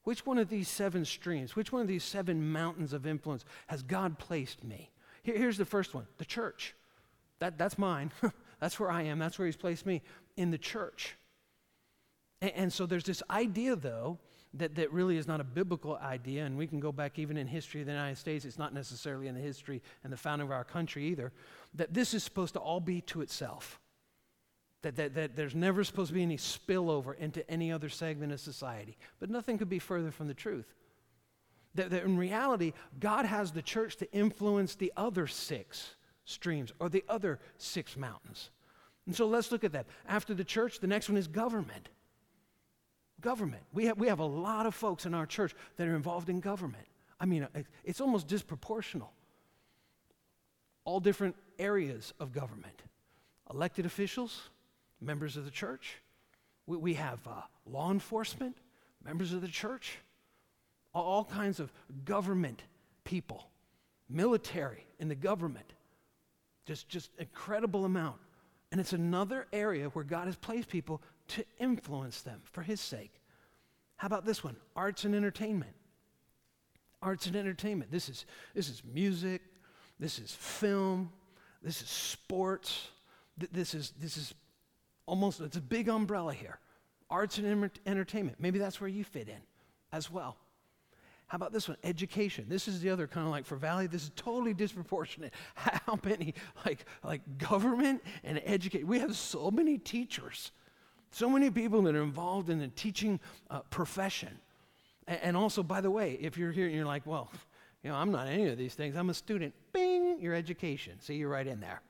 Which 0.05 0.25
one 0.25 0.39
of 0.39 0.49
these 0.49 0.69
seven 0.69 1.05
streams, 1.05 1.57
which 1.57 1.73
one 1.73 1.83
of 1.83 1.89
these 1.89 2.05
seven 2.05 2.53
mountains 2.53 2.93
of 2.93 3.05
influence 3.07 3.45
has 3.67 3.83
God 3.83 4.19
placed 4.19 4.63
me? 4.63 4.91
Here, 5.23 5.37
here's 5.37 5.59
the 5.59 5.65
first 5.65 5.93
one 5.93 6.07
the 6.19 6.25
church. 6.25 6.75
That, 7.41 7.59
that's 7.59 7.79
mine. 7.79 8.13
that's 8.61 8.79
where 8.79 8.91
I 8.91 9.03
am. 9.03 9.19
That's 9.19 9.39
where 9.39 9.47
He's 9.47 9.57
placed 9.57 9.87
me 9.87 10.03
in 10.37 10.51
the 10.51 10.59
church. 10.59 11.17
And, 12.41 12.53
and 12.55 12.73
so 12.73 12.87
there's 12.87 13.05
this 13.05 13.23
idea, 13.29 13.75
though, 13.75 14.19
that, 14.55 14.77
that 14.77 14.93
really 14.93 15.17
is 15.17 15.27
not 15.27 15.41
a 15.41 15.45
biblical 15.45 15.97
idea, 15.97 16.45
and 16.45 16.57
we 16.57 16.67
can 16.67 16.79
go 16.79 16.93
back 16.93 17.19
even 17.19 17.37
in 17.37 17.47
history 17.49 17.81
of 17.81 17.87
the 17.87 17.93
United 17.93 18.19
States, 18.19 18.45
it's 18.45 18.59
not 18.59 18.73
necessarily 18.73 19.27
in 19.27 19.35
the 19.35 19.41
history 19.41 19.83
and 20.05 20.13
the 20.13 20.17
founding 20.17 20.47
of 20.47 20.53
our 20.53 20.65
country 20.65 21.07
either, 21.07 21.33
that 21.75 21.93
this 21.93 22.15
is 22.15 22.23
supposed 22.23 22.55
to 22.55 22.61
all 22.61 22.81
be 22.81 23.01
to 23.03 23.21
itself. 23.21 23.80
That, 24.83 24.97
that, 24.97 25.15
that 25.15 25.37
there's 25.37 25.55
never 25.55 25.85
supposed 25.85 26.09
to 26.09 26.15
be 26.15 26.23
any 26.23 26.39
spillover 26.39 27.17
into 27.19 27.49
any 27.51 27.71
other 27.71 27.91
segment 27.91 28.33
of 28.33 28.41
society. 28.41 28.97
But 29.19 29.29
nothing 29.29 29.59
could 29.59 29.69
be 29.69 29.79
further 29.79 30.11
from 30.11 30.27
the 30.27 30.35
truth. 30.35 30.73
That, 31.75 31.91
that 31.91 32.05
in 32.05 32.17
reality, 32.17 32.73
God 32.99 33.27
has 33.27 33.53
the 33.53 33.63
church 33.63 33.97
to 33.97 34.11
influence 34.13 34.75
the 34.75 34.93
other 34.97 35.27
six 35.27 35.97
streams 36.25 36.73
or 36.81 36.89
the 36.89 37.05
other 37.09 37.39
six 37.59 37.97
mountains. 37.97 38.51
And 39.07 39.15
so 39.15 39.27
let's 39.27 39.53
look 39.53 39.65
at 39.65 39.73
that. 39.73 39.87
After 40.09 40.35
the 40.35 40.45
church, 40.45 40.81
the 40.81 40.87
next 40.87 41.09
one 41.09 41.19
is 41.19 41.29
government. 41.29 41.89
Government. 43.21 43.63
We 43.73 43.87
have, 43.87 43.99
we 43.99 44.09
have 44.09 44.21
a 44.21 44.25
lot 44.25 44.67
of 44.67 44.75
folks 44.75 45.05
in 45.05 45.15
our 45.15 45.27
church 45.27 45.55
that 45.77 45.87
are 45.87 45.97
involved 45.97 46.31
in 46.31 46.41
government. 46.41 46.87
I 47.21 47.27
mean, 47.27 47.47
it's 47.85 48.01
almost 48.01 48.29
disproportional. 48.29 49.09
All 50.85 51.01
different 51.01 51.37
areas 51.59 52.15
of 52.19 52.33
government 52.33 52.83
elected 53.53 53.85
officials, 53.85 54.49
members 55.01 55.37
of 55.37 55.45
the 55.45 55.51
church. 55.51 55.97
We, 56.67 56.77
we 56.77 56.95
have 56.95 57.19
uh, 57.27 57.43
law 57.67 57.91
enforcement, 57.91 58.57
members 59.05 59.33
of 59.33 59.41
the 59.41 59.49
church, 59.49 59.99
all, 60.93 61.25
kinds 61.25 61.61
of 61.61 61.73
government 62.05 62.63
people, 63.05 63.49
military 64.09 64.87
in 64.99 65.09
the 65.09 65.15
government. 65.15 65.73
Just, 66.67 66.89
just 66.89 67.11
incredible 67.19 67.85
amount. 67.85 68.17
And 68.73 68.81
it's 68.81 68.93
another 68.93 69.47
area 69.53 69.89
where 69.89 70.05
God 70.05 70.27
has 70.27 70.37
placed 70.37 70.69
people 70.69 71.03
to 71.29 71.45
influence 71.59 72.23
them 72.23 72.41
for 72.45 72.63
His 72.63 72.81
sake. 72.81 73.13
How 73.97 74.07
about 74.07 74.25
this 74.25 74.43
one? 74.43 74.57
Arts 74.77 75.05
and 75.05 75.15
entertainment. 75.15 75.75
Arts 77.03 77.27
and 77.27 77.37
entertainment. 77.37 77.91
This 77.91 78.09
is, 78.09 78.27
this 78.55 78.69
is 78.69 78.83
music, 78.93 79.43
this 79.99 80.19
is 80.19 80.33
film, 80.33 81.11
this 81.63 81.83
is 81.83 81.89
sports, 81.89 82.89
this 83.53 83.75
is, 83.75 83.93
this 84.01 84.17
is 84.17 84.35
almost, 85.11 85.41
it's 85.41 85.57
a 85.57 85.61
big 85.61 85.89
umbrella 85.89 86.33
here. 86.33 86.61
Arts 87.11 87.39
and 87.39 87.71
entertainment. 87.85 88.37
Maybe 88.39 88.61
that's 88.61 88.81
where 88.81 88.89
you 88.89 89.03
fit 89.03 89.29
in 89.29 89.41
as 89.93 90.09
well. 90.09 90.37
How 91.27 91.37
about 91.37 91.53
this 91.53 91.69
one? 91.69 91.77
Education. 91.83 92.47
This 92.49 92.69
is 92.69 92.81
the 92.81 92.91
other 92.91 93.09
kind 93.09 93.27
of 93.27 93.33
like 93.33 93.45
for 93.45 93.57
Valley, 93.57 93.89
this 93.89 94.05
is 94.05 94.13
totally 94.15 94.55
disproportionate. 94.55 95.35
How 95.55 95.99
many, 96.05 96.35
like, 96.65 96.85
like 97.03 97.39
government 97.39 98.03
and 98.23 98.41
education? 98.47 98.87
We 98.87 99.01
have 99.01 99.17
so 99.17 99.51
many 99.51 99.79
teachers, 99.79 100.53
so 101.11 101.29
many 101.29 101.51
people 101.51 101.83
that 101.83 101.97
are 101.97 102.03
involved 102.03 102.49
in 102.49 102.61
the 102.61 102.69
teaching 102.69 103.19
uh, 103.51 103.61
profession. 103.71 104.39
And, 105.09 105.21
and 105.23 105.37
also, 105.37 105.65
by 105.65 105.81
the 105.81 105.91
way, 105.91 106.19
if 106.21 106.39
you're 106.39 106.53
here 106.53 106.67
and 106.67 106.75
you're 106.75 106.87
like, 106.87 107.05
well, 107.05 107.31
you 107.83 107.91
know, 107.91 107.97
I'm 107.97 108.13
not 108.13 108.29
any 108.29 108.47
of 108.47 108.59
these 108.59 108.75
things, 108.75 108.95
I'm 108.95 109.11
a 109.11 109.15
student, 109.15 109.55
bing, 109.73 110.21
your 110.21 110.35
education. 110.35 111.01
See, 111.01 111.15
you're 111.15 111.31
right 111.31 111.47
in 111.47 111.59
there. 111.59 111.81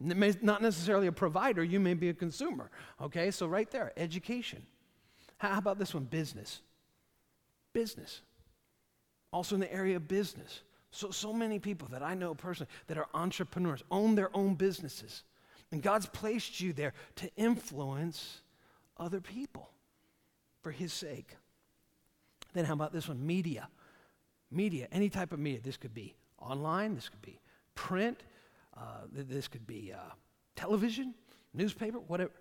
Not 0.00 0.62
necessarily 0.62 1.08
a 1.08 1.12
provider, 1.12 1.62
you 1.62 1.78
may 1.78 1.94
be 1.94 2.08
a 2.08 2.14
consumer. 2.14 2.70
Okay, 3.00 3.30
so 3.30 3.46
right 3.46 3.70
there, 3.70 3.92
education. 3.98 4.62
How 5.38 5.58
about 5.58 5.78
this 5.78 5.92
one? 5.92 6.04
Business. 6.04 6.62
Business. 7.74 8.22
Also 9.30 9.54
in 9.54 9.60
the 9.60 9.72
area 9.72 9.96
of 9.96 10.08
business. 10.08 10.62
So, 10.90 11.10
so 11.10 11.32
many 11.32 11.58
people 11.58 11.86
that 11.92 12.02
I 12.02 12.14
know 12.14 12.34
personally 12.34 12.70
that 12.88 12.98
are 12.98 13.06
entrepreneurs, 13.14 13.84
own 13.90 14.14
their 14.14 14.34
own 14.34 14.54
businesses. 14.54 15.22
And 15.70 15.82
God's 15.82 16.06
placed 16.06 16.60
you 16.60 16.72
there 16.72 16.94
to 17.16 17.30
influence 17.36 18.40
other 18.98 19.20
people 19.20 19.70
for 20.62 20.72
His 20.72 20.92
sake. 20.92 21.36
Then, 22.54 22.64
how 22.64 22.72
about 22.72 22.92
this 22.92 23.06
one? 23.06 23.24
Media. 23.24 23.68
Media, 24.50 24.88
any 24.90 25.08
type 25.08 25.32
of 25.32 25.38
media. 25.38 25.60
This 25.62 25.76
could 25.76 25.94
be 25.94 26.16
online, 26.38 26.94
this 26.94 27.08
could 27.08 27.22
be 27.22 27.38
print, 27.76 28.20
uh, 28.80 29.06
this 29.12 29.48
could 29.48 29.66
be 29.66 29.92
uh, 29.94 30.12
television, 30.56 31.14
newspaper, 31.52 31.98
whatever. 31.98 32.32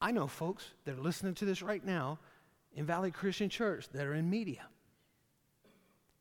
I 0.00 0.12
know 0.12 0.26
folks 0.26 0.64
that 0.84 0.96
are 0.96 1.00
listening 1.00 1.34
to 1.34 1.44
this 1.44 1.62
right 1.62 1.84
now 1.84 2.18
in 2.72 2.86
Valley 2.86 3.10
Christian 3.10 3.48
Church 3.48 3.88
that 3.90 4.06
are 4.06 4.14
in 4.14 4.30
media. 4.30 4.66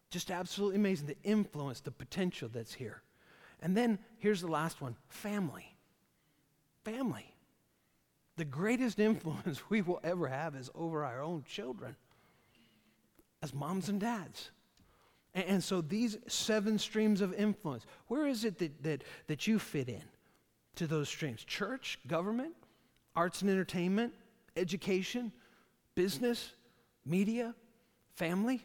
Just 0.10 0.32
absolutely 0.32 0.78
amazing 0.78 1.08
the 1.08 1.18
influence, 1.24 1.82
the 1.82 1.92
potential 1.92 2.50
that's 2.52 2.74
here. 2.74 3.04
And 3.62 3.78
then 3.78 4.00
here's 4.18 4.42
the 4.42 4.48
last 4.48 4.82
one 4.82 4.96
family. 5.08 5.76
Family. 6.84 7.36
The 8.38 8.46
greatest 8.46 9.00
influence 9.00 9.70
we 9.70 9.82
will 9.82 10.00
ever 10.04 10.28
have 10.28 10.56
is 10.56 10.70
over 10.74 11.06
our 11.06 11.22
own 11.22 11.44
children 11.44 11.96
as 13.42 13.54
moms 13.54 13.88
and 13.88 14.00
dads. 14.00 14.50
And, 15.34 15.46
and 15.46 15.64
so 15.64 15.82
these 15.82 16.18
seven 16.28 16.80
streams 16.80 17.22
of 17.22 17.34
influence, 17.34 17.86
where 18.08 18.26
is 18.26 18.46
it 18.46 18.58
that, 18.60 18.84
that, 18.84 19.04
that 19.28 19.48
you 19.48 19.60
fit 19.60 19.90
in 19.90 20.04
to 20.76 20.88
those 20.88 21.10
streams? 21.10 21.44
Church, 21.44 22.00
government, 22.08 22.56
arts 23.16 23.42
and 23.42 23.50
entertainment, 23.50 24.14
education, 24.56 25.32
business, 25.96 26.54
media, 27.06 27.54
family? 28.16 28.62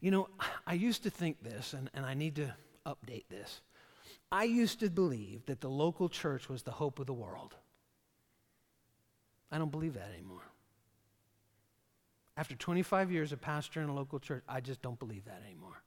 You 0.00 0.10
know, 0.10 0.28
I 0.66 0.74
used 0.74 1.02
to 1.04 1.10
think 1.10 1.42
this, 1.42 1.72
and, 1.72 1.90
and 1.94 2.06
I 2.06 2.14
need 2.14 2.36
to 2.36 2.54
update 2.86 3.24
this. 3.28 3.60
I 4.30 4.44
used 4.44 4.80
to 4.80 4.90
believe 4.90 5.46
that 5.46 5.60
the 5.60 5.70
local 5.70 6.08
church 6.08 6.48
was 6.48 6.62
the 6.62 6.70
hope 6.70 6.98
of 6.98 7.06
the 7.06 7.14
world. 7.14 7.54
I 9.50 9.58
don't 9.58 9.70
believe 9.70 9.94
that 9.94 10.10
anymore. 10.12 10.42
After 12.38 12.54
25 12.54 13.10
years 13.10 13.32
of 13.32 13.40
pastor 13.40 13.82
in 13.82 13.88
a 13.88 13.94
local 13.94 14.20
church, 14.20 14.44
I 14.48 14.60
just 14.60 14.80
don't 14.80 14.98
believe 14.98 15.24
that 15.24 15.42
anymore. 15.44 15.82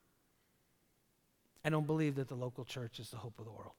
I 1.64 1.70
don't 1.70 1.88
believe 1.88 2.16
that 2.16 2.28
the 2.28 2.36
local 2.36 2.66
church 2.66 3.00
is 3.00 3.10
the 3.10 3.16
hope 3.16 3.40
of 3.40 3.46
the 3.46 3.52
world. 3.52 3.76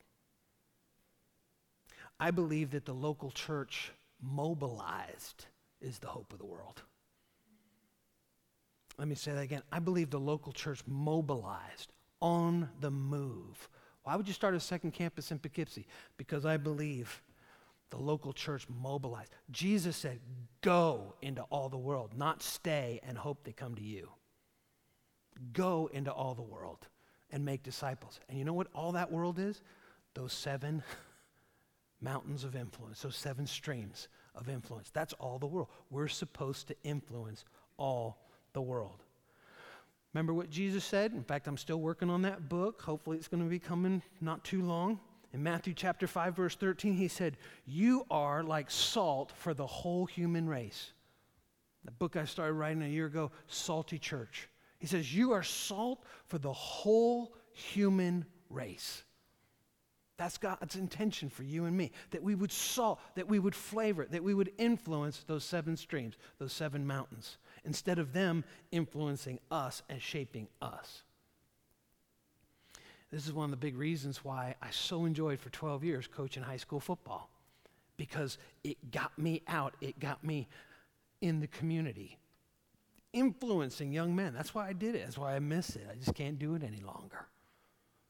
I 2.19 2.31
believe 2.31 2.71
that 2.71 2.87
the 2.87 2.95
local 2.95 3.31
church 3.31 3.93
mobilized 4.23 5.45
is 5.83 5.99
the 5.99 6.07
hope 6.07 6.33
of 6.33 6.39
the 6.39 6.47
world. 6.47 6.81
Let 8.97 9.07
me 9.07 9.17
say 9.17 9.33
that 9.33 9.43
again. 9.43 9.63
I 9.71 9.79
believe 9.79 10.09
the 10.09 10.19
local 10.19 10.53
church 10.53 10.81
mobilized, 10.87 11.93
on 12.23 12.71
the 12.81 12.91
move. 12.91 13.69
Why 14.05 14.17
would 14.17 14.29
you 14.29 14.33
start 14.33 14.55
a 14.55 14.61
second 14.61 14.93
campus 14.93 15.31
in 15.31 15.39
Poughkeepsie? 15.39 15.87
Because 16.17 16.47
I 16.47 16.57
believe 16.57 17.21
the 17.93 17.99
local 17.99 18.33
church 18.33 18.67
mobilized. 18.69 19.31
Jesus 19.51 19.97
said, 19.97 20.19
Go 20.63 21.15
into 21.21 21.43
all 21.43 21.69
the 21.69 21.79
world, 21.79 22.13
not 22.17 22.43
stay 22.43 23.01
and 23.07 23.19
hope 23.19 23.45
they 23.45 23.53
come 23.53 23.75
to 23.75 23.83
you. 23.83 24.09
Go 25.53 25.91
into 25.93 26.11
all 26.11 26.35
the 26.35 26.43
world 26.43 26.89
and 27.31 27.45
make 27.45 27.63
disciples. 27.63 28.19
And 28.29 28.39
you 28.39 28.45
know 28.45 28.55
what 28.55 28.69
all 28.75 28.93
that 28.93 29.13
world 29.13 29.39
is? 29.39 29.61
Those 30.15 30.33
seven 30.33 30.83
mountains 32.01 32.45
of 32.45 32.57
influence, 32.57 33.03
those 33.03 33.17
seven 33.17 33.47
streams 33.47 34.09
of 34.35 34.49
influence. 34.49 34.91
That's 34.91 35.13
all 35.15 35.39
the 35.39 35.47
world. 35.47 35.69
We're 35.91 36.09
supposed 36.09 36.69
to 36.69 36.77
influence 36.85 37.45
all 37.77 38.17
the 38.55 38.63
world. 38.63 39.03
Remember 40.15 40.33
what 40.33 40.49
Jesus 40.49 40.85
said? 40.85 41.13
In 41.13 41.25
fact, 41.25 41.47
I'm 41.47 41.59
still 41.59 41.81
working 41.81 42.09
on 42.09 42.23
that 42.23 42.49
book. 42.49 42.81
Hopefully, 42.81 43.19
it's 43.19 43.29
going 43.29 43.43
to 43.43 43.51
be 43.51 43.59
coming 43.59 44.03
not 44.21 44.45
too 44.45 44.63
long. 44.63 44.99
In 45.33 45.43
Matthew 45.43 45.73
chapter 45.75 46.07
5, 46.07 46.37
verse 46.37 46.55
13, 46.57 46.95
he 46.95 47.09
said, 47.09 47.37
You 47.65 48.05
are 48.11 48.43
like 48.43 48.71
salt 48.71 49.33
for 49.35 49.55
the 49.55 49.67
whole 49.67 50.07
human 50.07 50.49
race. 50.49 50.93
The 51.85 51.91
book 51.93 52.17
I 52.17 52.25
started 52.25 52.53
writing 52.53 52.83
a 52.83 52.89
year 52.89 53.07
ago, 53.07 53.33
Salty 53.47 53.99
Church. 53.99 54.49
He 54.79 54.87
says, 54.87 55.15
You 55.15 55.33
are 55.33 55.43
salt 55.43 56.05
for 56.27 56.39
the 56.39 56.53
whole 56.53 57.35
human 57.53 58.27
race. 58.51 59.05
That's 60.19 60.39
God's 60.39 60.77
intention 60.77 61.31
for 61.31 61.43
you 61.43 61.65
and 61.65 61.77
me, 61.77 61.91
that 62.11 62.23
we 62.23 62.35
would 62.35 62.53
salt, 62.53 63.01
that 63.17 63.27
we 63.27 63.39
would 63.39 63.55
flavor 63.55 64.07
that 64.11 64.23
we 64.23 64.35
would 64.35 64.53
influence 64.59 65.25
those 65.27 65.45
seven 65.45 65.77
streams, 65.77 66.15
those 66.39 66.53
seven 66.53 66.87
mountains 66.87 67.39
instead 67.65 67.99
of 67.99 68.13
them 68.13 68.45
influencing 68.71 69.39
us 69.51 69.83
and 69.89 70.01
shaping 70.01 70.49
us. 70.61 71.03
This 73.13 73.27
is 73.27 73.33
one 73.33 73.45
of 73.45 73.51
the 73.51 73.59
big 73.59 73.77
reasons 73.77 74.25
why 74.25 74.55
I 74.63 74.71
so 74.71 75.05
enjoyed 75.05 75.39
for 75.39 75.51
12 75.51 75.85
years 75.85 76.07
coaching 76.07 76.43
high 76.43 76.57
school 76.57 76.81
football. 76.81 77.29
because 77.99 78.39
it 78.65 78.91
got 78.91 79.17
me 79.17 79.43
out, 79.47 79.75
it 79.81 80.01
got 80.01 80.25
me 80.25 80.49
in 81.21 81.41
the 81.41 81.47
community, 81.47 82.19
influencing 83.13 83.93
young 83.93 84.17
men. 84.17 84.33
That's 84.35 84.55
why 84.55 84.67
I 84.67 84.73
did 84.73 84.95
it. 84.97 85.05
That's 85.05 85.19
why 85.19 85.37
I 85.37 85.39
miss 85.39 85.77
it. 85.77 85.87
I 85.89 85.95
just 85.95 86.15
can't 86.15 86.39
do 86.39 86.55
it 86.55 86.65
any 86.65 86.81
longer. 86.81 87.27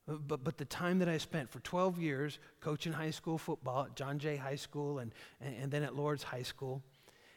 But, 0.07 0.45
but 0.45 0.57
the 0.57 0.65
time 0.65 0.99
that 1.01 1.09
I 1.09 1.19
spent 1.19 1.51
for 1.51 1.61
12 1.61 1.99
years 1.99 2.39
coaching 2.61 2.93
high 2.93 3.11
school 3.11 3.39
football 3.39 3.85
at 3.85 3.97
John 3.97 4.19
Jay 4.19 4.37
High 4.37 4.57
School 4.57 5.01
and, 5.01 5.13
and, 5.41 5.55
and 5.63 5.73
then 5.73 5.83
at 5.83 5.95
Lord's 5.95 6.23
High 6.23 6.43
School, 6.43 6.83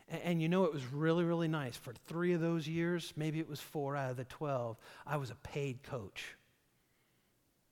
and, 0.07 0.21
and, 0.21 0.41
you 0.41 0.47
know, 0.47 0.65
it 0.65 0.73
was 0.73 0.85
really, 0.93 1.23
really 1.23 1.47
nice. 1.47 1.75
For 1.75 1.93
three 2.07 2.33
of 2.33 2.41
those 2.41 2.67
years, 2.67 3.11
maybe 3.17 3.39
it 3.39 3.49
was 3.49 3.59
four 3.59 3.95
out 3.95 4.11
of 4.11 4.17
the 4.17 4.25
12, 4.25 4.77
I 5.05 5.17
was 5.17 5.31
a 5.31 5.35
paid 5.35 5.83
coach. 5.83 6.35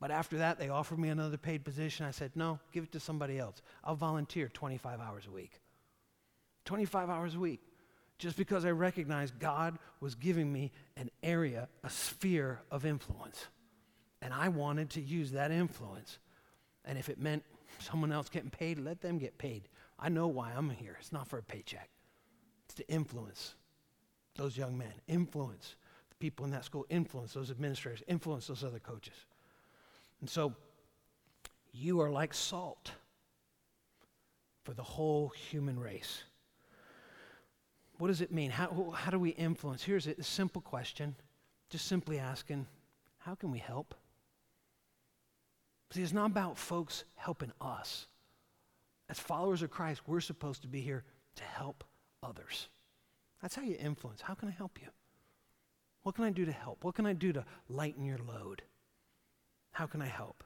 But 0.03 0.11
after 0.11 0.39
that, 0.39 0.59
they 0.59 0.67
offered 0.67 0.99
me 0.99 1.07
another 1.07 1.37
paid 1.37 1.63
position. 1.63 2.05
I 2.05 2.11
said, 2.11 2.33
no, 2.35 2.59
give 2.73 2.83
it 2.83 2.91
to 2.91 2.99
somebody 2.99 3.39
else. 3.39 3.61
I'll 3.85 3.95
volunteer 3.95 4.49
25 4.49 4.99
hours 4.99 5.27
a 5.29 5.31
week. 5.31 5.61
25 6.65 7.09
hours 7.09 7.35
a 7.35 7.39
week. 7.39 7.61
Just 8.17 8.35
because 8.35 8.65
I 8.65 8.71
recognized 8.71 9.39
God 9.39 9.79
was 10.01 10.15
giving 10.15 10.51
me 10.51 10.73
an 10.97 11.09
area, 11.23 11.69
a 11.85 11.89
sphere 11.89 12.59
of 12.69 12.85
influence. 12.85 13.45
And 14.21 14.33
I 14.33 14.49
wanted 14.49 14.89
to 14.89 15.01
use 15.01 15.31
that 15.31 15.51
influence. 15.51 16.19
And 16.83 16.97
if 16.97 17.07
it 17.07 17.17
meant 17.17 17.45
someone 17.79 18.11
else 18.11 18.27
getting 18.27 18.49
paid, 18.49 18.79
let 18.79 18.99
them 18.99 19.19
get 19.19 19.37
paid. 19.37 19.69
I 19.97 20.09
know 20.09 20.27
why 20.27 20.51
I'm 20.51 20.69
here. 20.69 20.97
It's 20.99 21.13
not 21.13 21.29
for 21.29 21.37
a 21.37 21.43
paycheck, 21.43 21.89
it's 22.65 22.75
to 22.75 22.89
influence 22.89 23.55
those 24.35 24.57
young 24.57 24.77
men, 24.77 24.91
influence 25.07 25.77
the 26.09 26.15
people 26.17 26.43
in 26.43 26.51
that 26.51 26.65
school, 26.65 26.85
influence 26.89 27.31
those 27.31 27.49
administrators, 27.49 28.03
influence 28.05 28.47
those 28.47 28.65
other 28.65 28.79
coaches. 28.79 29.15
And 30.23 30.29
so 30.29 30.53
you 31.73 31.99
are 31.99 32.09
like 32.09 32.33
salt 32.33 32.91
for 34.63 34.73
the 34.73 34.81
whole 34.81 35.27
human 35.27 35.77
race. 35.77 36.23
What 37.97 38.07
does 38.07 38.21
it 38.21 38.31
mean? 38.31 38.49
How, 38.49 38.93
how 38.95 39.11
do 39.11 39.19
we 39.19 39.31
influence? 39.31 39.83
Here's 39.83 40.07
a 40.07 40.23
simple 40.23 40.61
question, 40.61 41.13
just 41.69 41.87
simply 41.87 42.19
asking, 42.19 42.67
how 43.17 43.35
can 43.35 43.51
we 43.51 43.59
help? 43.59 43.95
See, 45.91 46.01
it's 46.01 46.13
not 46.13 46.27
about 46.27 46.57
folks 46.57 47.03
helping 47.15 47.51
us. 47.59 48.07
As 49.09 49.19
followers 49.19 49.61
of 49.61 49.71
Christ, 49.71 50.03
we're 50.07 50.21
supposed 50.21 50.61
to 50.61 50.69
be 50.69 50.79
here 50.79 51.03
to 51.35 51.43
help 51.43 51.83
others. 52.23 52.69
That's 53.41 53.55
how 53.55 53.63
you 53.63 53.75
influence. 53.77 54.21
How 54.21 54.35
can 54.35 54.47
I 54.47 54.53
help 54.53 54.79
you? 54.81 54.87
What 56.03 56.15
can 56.15 56.23
I 56.23 56.29
do 56.29 56.45
to 56.45 56.53
help? 56.53 56.85
What 56.85 56.95
can 56.95 57.05
I 57.05 57.11
do 57.11 57.33
to 57.33 57.43
lighten 57.67 58.05
your 58.05 58.19
load? 58.19 58.61
How 59.73 59.85
can 59.85 60.01
I 60.01 60.07
help? 60.07 60.43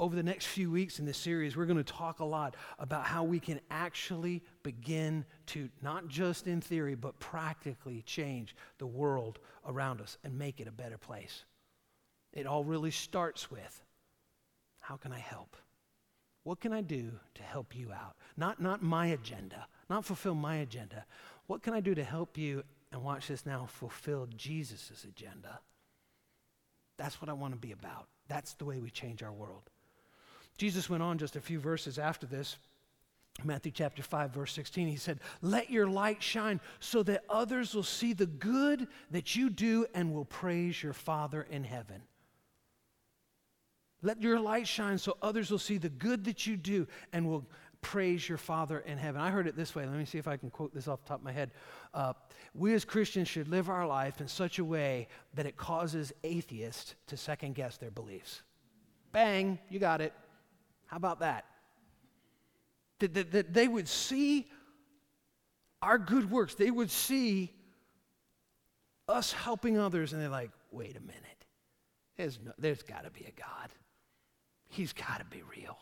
Over 0.00 0.16
the 0.16 0.22
next 0.24 0.46
few 0.46 0.70
weeks 0.72 0.98
in 0.98 1.04
this 1.04 1.16
series, 1.16 1.56
we're 1.56 1.66
going 1.66 1.76
to 1.76 1.84
talk 1.84 2.18
a 2.18 2.24
lot 2.24 2.56
about 2.80 3.04
how 3.04 3.22
we 3.22 3.38
can 3.38 3.60
actually 3.70 4.42
begin 4.64 5.24
to, 5.46 5.68
not 5.82 6.08
just 6.08 6.48
in 6.48 6.60
theory, 6.60 6.96
but 6.96 7.20
practically 7.20 8.02
change 8.02 8.56
the 8.78 8.86
world 8.86 9.38
around 9.66 10.00
us 10.00 10.18
and 10.24 10.36
make 10.36 10.58
it 10.58 10.66
a 10.66 10.72
better 10.72 10.98
place. 10.98 11.44
It 12.32 12.46
all 12.46 12.64
really 12.64 12.90
starts 12.90 13.50
with 13.50 13.82
how 14.80 14.96
can 14.96 15.12
I 15.12 15.18
help? 15.18 15.56
What 16.42 16.60
can 16.60 16.72
I 16.72 16.80
do 16.80 17.12
to 17.34 17.42
help 17.42 17.74
you 17.74 17.92
out? 17.92 18.16
Not, 18.36 18.60
not 18.60 18.82
my 18.82 19.06
agenda, 19.06 19.66
not 19.88 20.04
fulfill 20.04 20.34
my 20.34 20.56
agenda. 20.56 21.06
What 21.46 21.62
can 21.62 21.72
I 21.72 21.80
do 21.80 21.94
to 21.94 22.04
help 22.04 22.36
you, 22.36 22.64
and 22.90 23.02
watch 23.02 23.28
this 23.28 23.46
now, 23.46 23.66
fulfill 23.66 24.26
Jesus' 24.36 25.04
agenda? 25.08 25.60
That's 26.98 27.20
what 27.20 27.28
I 27.28 27.32
want 27.32 27.54
to 27.54 27.58
be 27.58 27.72
about. 27.72 28.08
That's 28.28 28.54
the 28.54 28.64
way 28.64 28.78
we 28.78 28.90
change 28.90 29.22
our 29.22 29.32
world. 29.32 29.70
Jesus 30.56 30.88
went 30.88 31.02
on 31.02 31.18
just 31.18 31.36
a 31.36 31.40
few 31.40 31.58
verses 31.58 31.98
after 31.98 32.26
this. 32.26 32.56
Matthew 33.42 33.72
chapter 33.72 34.02
5, 34.02 34.30
verse 34.30 34.52
16, 34.52 34.86
he 34.86 34.96
said, 34.96 35.18
Let 35.42 35.68
your 35.68 35.88
light 35.88 36.22
shine 36.22 36.60
so 36.78 37.02
that 37.02 37.24
others 37.28 37.74
will 37.74 37.82
see 37.82 38.12
the 38.12 38.26
good 38.26 38.86
that 39.10 39.34
you 39.34 39.50
do 39.50 39.86
and 39.92 40.14
will 40.14 40.24
praise 40.24 40.80
your 40.80 40.92
Father 40.92 41.44
in 41.50 41.64
heaven. 41.64 42.02
Let 44.02 44.22
your 44.22 44.38
light 44.38 44.68
shine 44.68 44.98
so 44.98 45.16
others 45.20 45.50
will 45.50 45.58
see 45.58 45.78
the 45.78 45.88
good 45.88 46.24
that 46.24 46.46
you 46.46 46.56
do 46.56 46.86
and 47.12 47.26
will 47.26 47.46
praise 47.84 48.26
your 48.26 48.38
Father 48.38 48.78
in 48.80 48.96
heaven. 48.96 49.20
I 49.20 49.30
heard 49.30 49.46
it 49.46 49.56
this 49.56 49.74
way. 49.74 49.84
Let 49.84 49.94
me 49.94 50.06
see 50.06 50.16
if 50.16 50.26
I 50.26 50.38
can 50.38 50.48
quote 50.50 50.74
this 50.74 50.88
off 50.88 51.02
the 51.02 51.08
top 51.10 51.18
of 51.18 51.24
my 51.24 51.32
head. 51.32 51.50
Uh, 51.92 52.14
we 52.54 52.72
as 52.72 52.84
Christians 52.84 53.28
should 53.28 53.46
live 53.46 53.68
our 53.68 53.86
life 53.86 54.22
in 54.22 54.26
such 54.26 54.58
a 54.58 54.64
way 54.64 55.06
that 55.34 55.44
it 55.44 55.56
causes 55.58 56.10
atheists 56.24 56.94
to 57.08 57.16
second 57.16 57.54
guess 57.54 57.76
their 57.76 57.90
beliefs. 57.90 58.42
Bang, 59.12 59.58
you 59.68 59.78
got 59.78 60.00
it. 60.00 60.14
How 60.86 60.96
about 60.96 61.20
that? 61.20 61.44
That, 63.00 63.14
that, 63.14 63.32
that 63.32 63.54
they 63.54 63.68
would 63.68 63.86
see 63.86 64.50
our 65.82 65.98
good 65.98 66.30
works, 66.30 66.54
they 66.54 66.70
would 66.70 66.90
see 66.90 67.52
us 69.06 69.30
helping 69.30 69.78
others, 69.78 70.14
and 70.14 70.22
they're 70.22 70.30
like, 70.30 70.50
wait 70.70 70.96
a 70.96 71.00
minute. 71.00 71.20
There's, 72.16 72.38
no, 72.42 72.52
there's 72.58 72.82
got 72.82 73.04
to 73.04 73.10
be 73.10 73.26
a 73.26 73.38
God. 73.38 73.68
He's 74.68 74.94
got 74.94 75.18
to 75.18 75.26
be 75.26 75.42
real. 75.42 75.76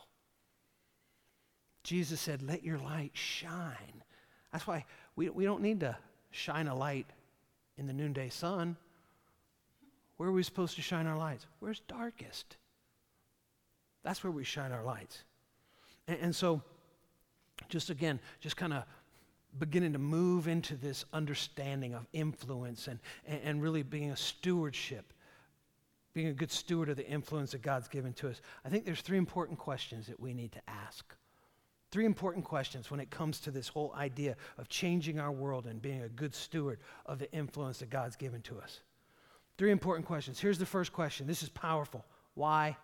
Jesus 1.83 2.19
said, 2.19 2.41
Let 2.41 2.63
your 2.63 2.77
light 2.77 3.11
shine. 3.13 4.03
That's 4.51 4.67
why 4.67 4.85
we, 5.15 5.29
we 5.29 5.43
don't 5.43 5.61
need 5.61 5.81
to 5.81 5.95
shine 6.31 6.67
a 6.67 6.75
light 6.75 7.07
in 7.77 7.87
the 7.87 7.93
noonday 7.93 8.29
sun. 8.29 8.77
Where 10.17 10.29
are 10.29 10.33
we 10.33 10.43
supposed 10.43 10.75
to 10.75 10.81
shine 10.81 11.07
our 11.07 11.17
lights? 11.17 11.45
Where's 11.59 11.81
darkest? 11.81 12.57
That's 14.03 14.23
where 14.23 14.31
we 14.31 14.43
shine 14.43 14.71
our 14.71 14.83
lights. 14.83 15.23
And, 16.07 16.17
and 16.21 16.35
so, 16.35 16.61
just 17.69 17.89
again, 17.89 18.19
just 18.39 18.57
kind 18.57 18.73
of 18.73 18.83
beginning 19.59 19.93
to 19.93 19.99
move 19.99 20.47
into 20.47 20.75
this 20.75 21.05
understanding 21.13 21.93
of 21.93 22.07
influence 22.13 22.87
and, 22.87 22.99
and, 23.25 23.39
and 23.43 23.61
really 23.61 23.83
being 23.83 24.11
a 24.11 24.17
stewardship 24.17 25.13
being 26.13 26.27
a 26.27 26.33
good 26.33 26.51
steward 26.51 26.89
of 26.89 26.97
the 26.97 27.07
influence 27.07 27.51
that 27.51 27.61
God's 27.61 27.87
given 27.87 28.13
to 28.13 28.29
us, 28.29 28.41
I 28.63 28.69
think 28.69 28.85
there's 28.85 29.01
three 29.01 29.17
important 29.17 29.57
questions 29.57 30.07
that 30.07 30.19
we 30.19 30.33
need 30.33 30.51
to 30.53 30.61
ask. 30.67 31.15
Three 31.93 32.05
important 32.05 32.43
questions 32.43 32.89
when 32.89 32.99
it 32.99 33.11
comes 33.11 33.39
to 33.41 33.51
this 33.51 33.67
whole 33.67 33.93
idea 33.95 34.35
of 34.57 34.67
changing 34.67 35.19
our 35.19 35.31
world 35.31 35.67
and 35.67 35.79
being 35.79 36.01
a 36.01 36.09
good 36.09 36.33
steward 36.33 36.79
of 37.05 37.19
the 37.19 37.31
influence 37.31 37.77
that 37.77 37.91
God's 37.91 38.15
given 38.15 38.41
to 38.41 38.59
us. 38.59 38.79
Three 39.59 39.69
important 39.69 40.07
questions. 40.07 40.39
Here's 40.39 40.57
the 40.57 40.65
first 40.65 40.91
question. 40.91 41.27
This 41.27 41.43
is 41.43 41.49
powerful. 41.49 42.03
Why? 42.33 42.75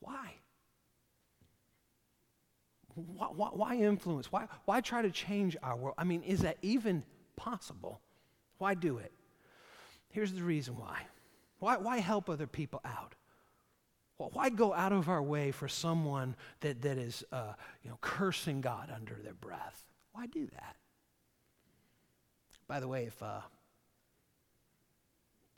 Why? 0.00 0.34
Why, 2.96 3.26
why, 3.26 3.48
why 3.52 3.76
influence? 3.76 4.32
Why, 4.32 4.48
why 4.64 4.80
try 4.80 5.00
to 5.00 5.10
change 5.12 5.56
our 5.62 5.76
world? 5.76 5.94
I 5.96 6.02
mean, 6.02 6.24
is 6.24 6.40
that 6.40 6.56
even 6.62 7.04
possible? 7.36 8.00
Why 8.58 8.74
do 8.74 8.98
it? 8.98 9.12
Here's 10.08 10.32
the 10.32 10.42
reason 10.42 10.76
why. 10.76 11.02
Why, 11.60 11.76
why 11.76 11.98
help 11.98 12.28
other 12.28 12.48
people 12.48 12.80
out? 12.84 13.14
Why 14.16 14.48
go 14.48 14.72
out 14.72 14.92
of 14.92 15.08
our 15.08 15.22
way 15.22 15.50
for 15.50 15.68
someone 15.68 16.36
that, 16.60 16.82
that 16.82 16.98
is 16.98 17.24
uh, 17.32 17.54
you 17.82 17.90
know, 17.90 17.98
cursing 18.00 18.60
God 18.60 18.92
under 18.94 19.18
their 19.22 19.34
breath? 19.34 19.84
Why 20.12 20.26
do 20.26 20.46
that? 20.46 20.76
By 22.68 22.80
the 22.80 22.88
way, 22.88 23.04
if, 23.04 23.22
uh, 23.22 23.40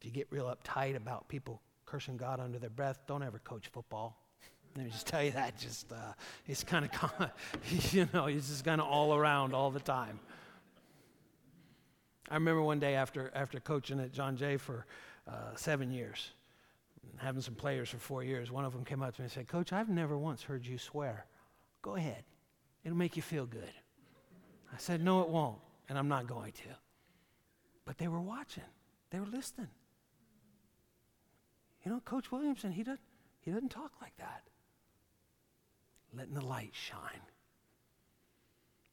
if 0.01 0.07
you 0.07 0.11
get 0.11 0.27
real 0.31 0.47
uptight 0.47 0.97
about 0.97 1.29
people 1.29 1.61
cursing 1.85 2.17
God 2.17 2.41
under 2.41 2.59
their 2.59 2.71
breath, 2.71 2.99
don't 3.07 3.23
ever 3.23 3.39
coach 3.39 3.69
football. 3.69 4.17
Let 4.77 4.85
me 4.85 4.91
just 4.91 5.07
tell 5.07 5.23
you 5.23 5.31
that. 5.33 5.59
Just 5.59 5.93
uh, 5.93 6.13
it's 6.47 6.65
kind 6.65 6.89
of 7.03 7.31
you 7.93 8.09
know, 8.13 8.27
it's 8.27 8.49
just 8.49 8.65
kind 8.65 8.81
of 8.81 8.87
all 8.87 9.15
around 9.15 9.55
all 9.55 9.71
the 9.71 9.81
time. 9.81 10.19
I 12.29 12.35
remember 12.35 12.63
one 12.63 12.81
day 12.81 12.95
after 12.95 13.31
after 13.35 13.61
coaching 13.61 14.01
at 14.01 14.13
John 14.13 14.37
Jay 14.37 14.57
for 14.57 14.85
uh, 15.29 15.55
seven 15.55 15.91
years, 15.91 16.31
having 17.17 17.43
some 17.43 17.55
players 17.55 17.89
for 17.89 17.99
four 17.99 18.23
years. 18.23 18.51
One 18.51 18.65
of 18.65 18.73
them 18.73 18.85
came 18.85 19.03
up 19.03 19.15
to 19.15 19.21
me 19.21 19.25
and 19.25 19.33
said, 19.33 19.49
Coach, 19.49 19.73
I've 19.73 19.89
never 19.89 20.17
once 20.19 20.43
heard 20.43 20.67
you 20.67 20.79
swear. 20.79 21.27
Go 21.83 21.97
ahead, 21.97 22.25
it'll 22.85 22.97
make 22.97 23.17
you 23.17 23.23
feel 23.23 23.47
good. 23.47 23.73
I 24.73 24.79
said, 24.79 25.03
No, 25.03 25.23
it 25.23 25.29
won't, 25.29 25.59
and 25.89 25.99
I'm 25.99 26.09
not 26.09 26.27
going 26.27 26.53
to. 26.53 26.69
But 27.85 27.99
they 27.99 28.09
were 28.09 28.21
watching, 28.21 28.65
they 29.11 29.21
were 29.21 29.27
listening. 29.27 29.69
You 31.85 31.93
know, 31.93 32.01
Coach 32.01 32.33
Williamson, 32.33 32.73
he 32.73 32.83
doesn't, 32.83 33.01
he 33.41 33.53
doesn't 33.53 33.69
talk 33.69 33.93
like 34.03 34.17
that. 34.17 34.43
Letting 36.13 36.35
the 36.35 36.45
light 36.45 36.73
shine. 36.73 37.21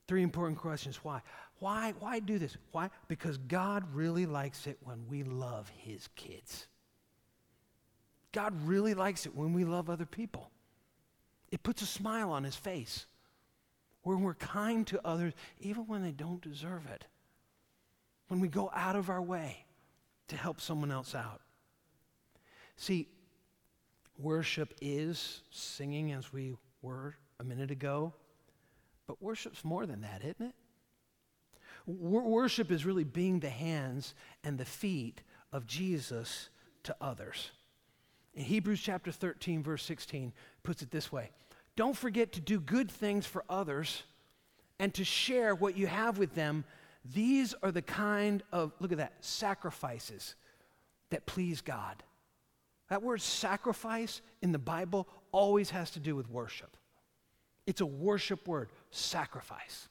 Three 0.07 0.21
important 0.21 0.59
questions. 0.59 0.97
Why? 1.03 1.21
Why, 1.59 1.93
why 1.99 2.19
do 2.19 2.37
this? 2.37 2.57
Why? 2.71 2.89
Because 3.07 3.37
God 3.37 3.83
really 3.93 4.25
likes 4.25 4.67
it 4.67 4.77
when 4.83 5.07
we 5.09 5.23
love 5.23 5.71
his 5.77 6.09
kids. 6.15 6.67
God 8.33 8.53
really 8.65 8.93
likes 8.93 9.25
it 9.25 9.35
when 9.35 9.53
we 9.53 9.63
love 9.63 9.89
other 9.89 10.05
people. 10.05 10.51
It 11.51 11.63
puts 11.63 11.81
a 11.81 11.85
smile 11.85 12.31
on 12.31 12.43
his 12.43 12.55
face. 12.55 13.05
When 14.01 14.21
we're 14.21 14.33
kind 14.33 14.85
to 14.87 14.99
others, 15.07 15.33
even 15.59 15.83
when 15.83 16.03
they 16.03 16.11
don't 16.11 16.41
deserve 16.41 16.87
it. 16.87 17.05
When 18.27 18.39
we 18.39 18.47
go 18.49 18.69
out 18.73 18.95
of 18.95 19.09
our 19.09 19.21
way 19.21 19.65
to 20.27 20.35
help 20.35 20.59
someone 20.59 20.91
else 20.91 21.15
out. 21.15 21.41
See, 22.75 23.07
worship 24.17 24.73
is 24.81 25.41
singing 25.51 26.11
as 26.11 26.33
we 26.33 26.55
were 26.81 27.15
a 27.39 27.43
minute 27.43 27.71
ago. 27.71 28.13
But 29.07 29.21
worship's 29.21 29.63
more 29.63 29.85
than 29.85 30.01
that, 30.01 30.21
isn't 30.21 30.47
it? 30.47 30.55
worship 31.85 32.71
is 32.71 32.85
really 32.85 33.03
being 33.03 33.41
the 33.41 33.49
hands 33.49 34.15
and 34.43 34.57
the 34.57 34.65
feet 34.65 35.21
of 35.51 35.67
Jesus 35.67 36.49
to 36.83 36.95
others. 37.01 37.51
In 38.33 38.43
Hebrews 38.43 38.81
chapter 38.81 39.11
13, 39.11 39.61
verse 39.61 39.83
16, 39.83 40.33
puts 40.63 40.81
it 40.81 40.91
this 40.91 41.11
way 41.11 41.31
Don't 41.75 41.95
forget 41.95 42.33
to 42.33 42.41
do 42.41 42.59
good 42.59 42.89
things 42.89 43.25
for 43.25 43.43
others 43.49 44.03
and 44.79 44.93
to 44.95 45.03
share 45.03 45.53
what 45.55 45.77
you 45.77 45.87
have 45.87 46.17
with 46.17 46.33
them. 46.35 46.65
These 47.13 47.53
are 47.61 47.71
the 47.71 47.81
kind 47.81 48.43
of, 48.51 48.71
look 48.79 48.91
at 48.91 48.97
that, 48.97 49.13
sacrifices 49.19 50.35
that 51.09 51.25
please 51.25 51.61
God. 51.61 52.01
That 52.89 53.03
word 53.03 53.21
sacrifice 53.21 54.21
in 54.41 54.51
the 54.51 54.59
Bible 54.59 55.07
always 55.31 55.69
has 55.71 55.91
to 55.91 55.99
do 55.99 56.15
with 56.15 56.29
worship. 56.29 56.75
It's 57.65 57.81
a 57.81 57.85
worship 57.85 58.47
word, 58.47 58.69
sacrifice. 58.89 59.87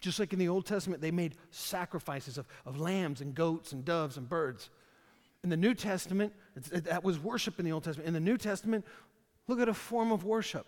Just 0.00 0.18
like 0.18 0.32
in 0.32 0.38
the 0.38 0.48
Old 0.48 0.66
Testament, 0.66 1.02
they 1.02 1.10
made 1.10 1.36
sacrifices 1.50 2.38
of, 2.38 2.46
of 2.64 2.78
lambs 2.78 3.20
and 3.20 3.34
goats 3.34 3.72
and 3.72 3.84
doves 3.84 4.16
and 4.16 4.28
birds. 4.28 4.70
In 5.42 5.50
the 5.50 5.56
New 5.56 5.74
Testament, 5.74 6.34
that 6.54 7.02
was 7.02 7.18
worship 7.18 7.58
in 7.58 7.64
the 7.64 7.72
Old 7.72 7.84
Testament. 7.84 8.08
In 8.08 8.14
the 8.14 8.20
New 8.20 8.36
Testament, 8.36 8.84
look 9.48 9.60
at 9.60 9.68
a 9.68 9.74
form 9.74 10.12
of 10.12 10.24
worship. 10.24 10.66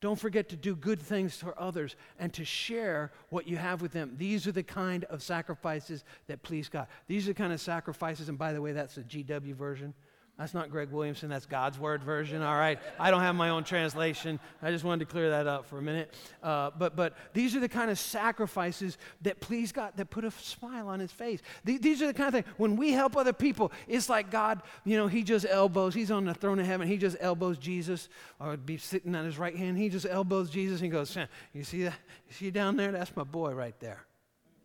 Don't 0.00 0.18
forget 0.18 0.48
to 0.50 0.56
do 0.56 0.76
good 0.76 1.00
things 1.00 1.36
for 1.36 1.58
others 1.60 1.96
and 2.18 2.32
to 2.34 2.44
share 2.44 3.10
what 3.30 3.48
you 3.48 3.56
have 3.56 3.82
with 3.82 3.92
them. 3.92 4.14
These 4.16 4.46
are 4.46 4.52
the 4.52 4.62
kind 4.62 5.04
of 5.04 5.22
sacrifices 5.22 6.04
that 6.28 6.42
please 6.42 6.68
God. 6.68 6.86
These 7.08 7.26
are 7.26 7.32
the 7.32 7.38
kind 7.38 7.52
of 7.52 7.60
sacrifices, 7.60 8.28
and 8.28 8.38
by 8.38 8.52
the 8.52 8.62
way, 8.62 8.72
that's 8.72 8.94
the 8.94 9.02
GW 9.02 9.54
version. 9.54 9.94
That's 10.38 10.54
not 10.54 10.70
Greg 10.70 10.90
Williamson, 10.92 11.30
that's 11.30 11.46
God's 11.46 11.80
Word 11.80 12.04
version, 12.04 12.42
all 12.42 12.54
right? 12.54 12.78
I 12.96 13.10
don't 13.10 13.22
have 13.22 13.34
my 13.34 13.48
own 13.48 13.64
translation. 13.64 14.38
I 14.62 14.70
just 14.70 14.84
wanted 14.84 15.04
to 15.04 15.10
clear 15.10 15.30
that 15.30 15.48
up 15.48 15.66
for 15.66 15.78
a 15.78 15.82
minute. 15.82 16.14
Uh, 16.44 16.70
but, 16.78 16.94
but 16.94 17.14
these 17.34 17.56
are 17.56 17.60
the 17.60 17.68
kind 17.68 17.90
of 17.90 17.98
sacrifices 17.98 18.98
that 19.22 19.40
please 19.40 19.72
God, 19.72 19.94
that 19.96 20.10
put 20.10 20.24
a 20.24 20.30
smile 20.30 20.86
on 20.86 21.00
his 21.00 21.10
face. 21.10 21.40
Th- 21.66 21.80
these 21.80 22.00
are 22.02 22.06
the 22.06 22.14
kind 22.14 22.28
of 22.28 22.34
things, 22.34 22.46
when 22.56 22.76
we 22.76 22.92
help 22.92 23.16
other 23.16 23.32
people, 23.32 23.72
it's 23.88 24.08
like 24.08 24.30
God, 24.30 24.62
you 24.84 24.96
know, 24.96 25.08
he 25.08 25.24
just 25.24 25.44
elbows, 25.44 25.92
he's 25.92 26.12
on 26.12 26.24
the 26.24 26.34
throne 26.34 26.60
of 26.60 26.66
heaven, 26.66 26.86
he 26.86 26.98
just 26.98 27.16
elbows 27.18 27.58
Jesus, 27.58 28.08
or 28.38 28.56
be 28.56 28.76
sitting 28.76 29.16
on 29.16 29.24
his 29.24 29.38
right 29.38 29.56
hand, 29.56 29.76
he 29.76 29.88
just 29.88 30.06
elbows 30.08 30.50
Jesus 30.50 30.82
and 30.82 30.92
goes, 30.92 31.16
You 31.52 31.64
see 31.64 31.82
that? 31.82 31.98
You 32.28 32.34
see 32.34 32.50
down 32.52 32.76
there? 32.76 32.92
That's 32.92 33.14
my 33.16 33.24
boy 33.24 33.54
right 33.54 33.78
there. 33.80 34.04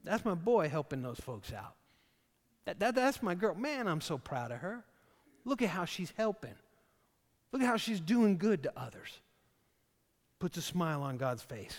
That's 0.04 0.24
my 0.24 0.36
boy 0.36 0.70
helping 0.70 1.02
those 1.02 1.20
folks 1.20 1.52
out. 1.52 1.74
That, 2.66 2.80
that, 2.80 2.94
that's 2.94 3.24
my 3.24 3.34
girl. 3.34 3.56
Man, 3.56 3.88
I'm 3.88 4.02
so 4.02 4.20
proud 4.20 4.52
of 4.52 4.60
her. 4.60 4.86
Look 5.46 5.62
at 5.62 5.70
how 5.70 5.86
she's 5.86 6.14
helping. 6.18 6.56
Look 7.52 7.62
at 7.62 7.68
how 7.68 7.78
she's 7.78 8.00
doing 8.00 8.38
good 8.38 8.64
to 8.64 8.74
others. 8.78 9.20
Puts 10.40 10.58
a 10.58 10.62
smile 10.62 11.04
on 11.04 11.18
God's 11.18 11.44
face. 11.44 11.78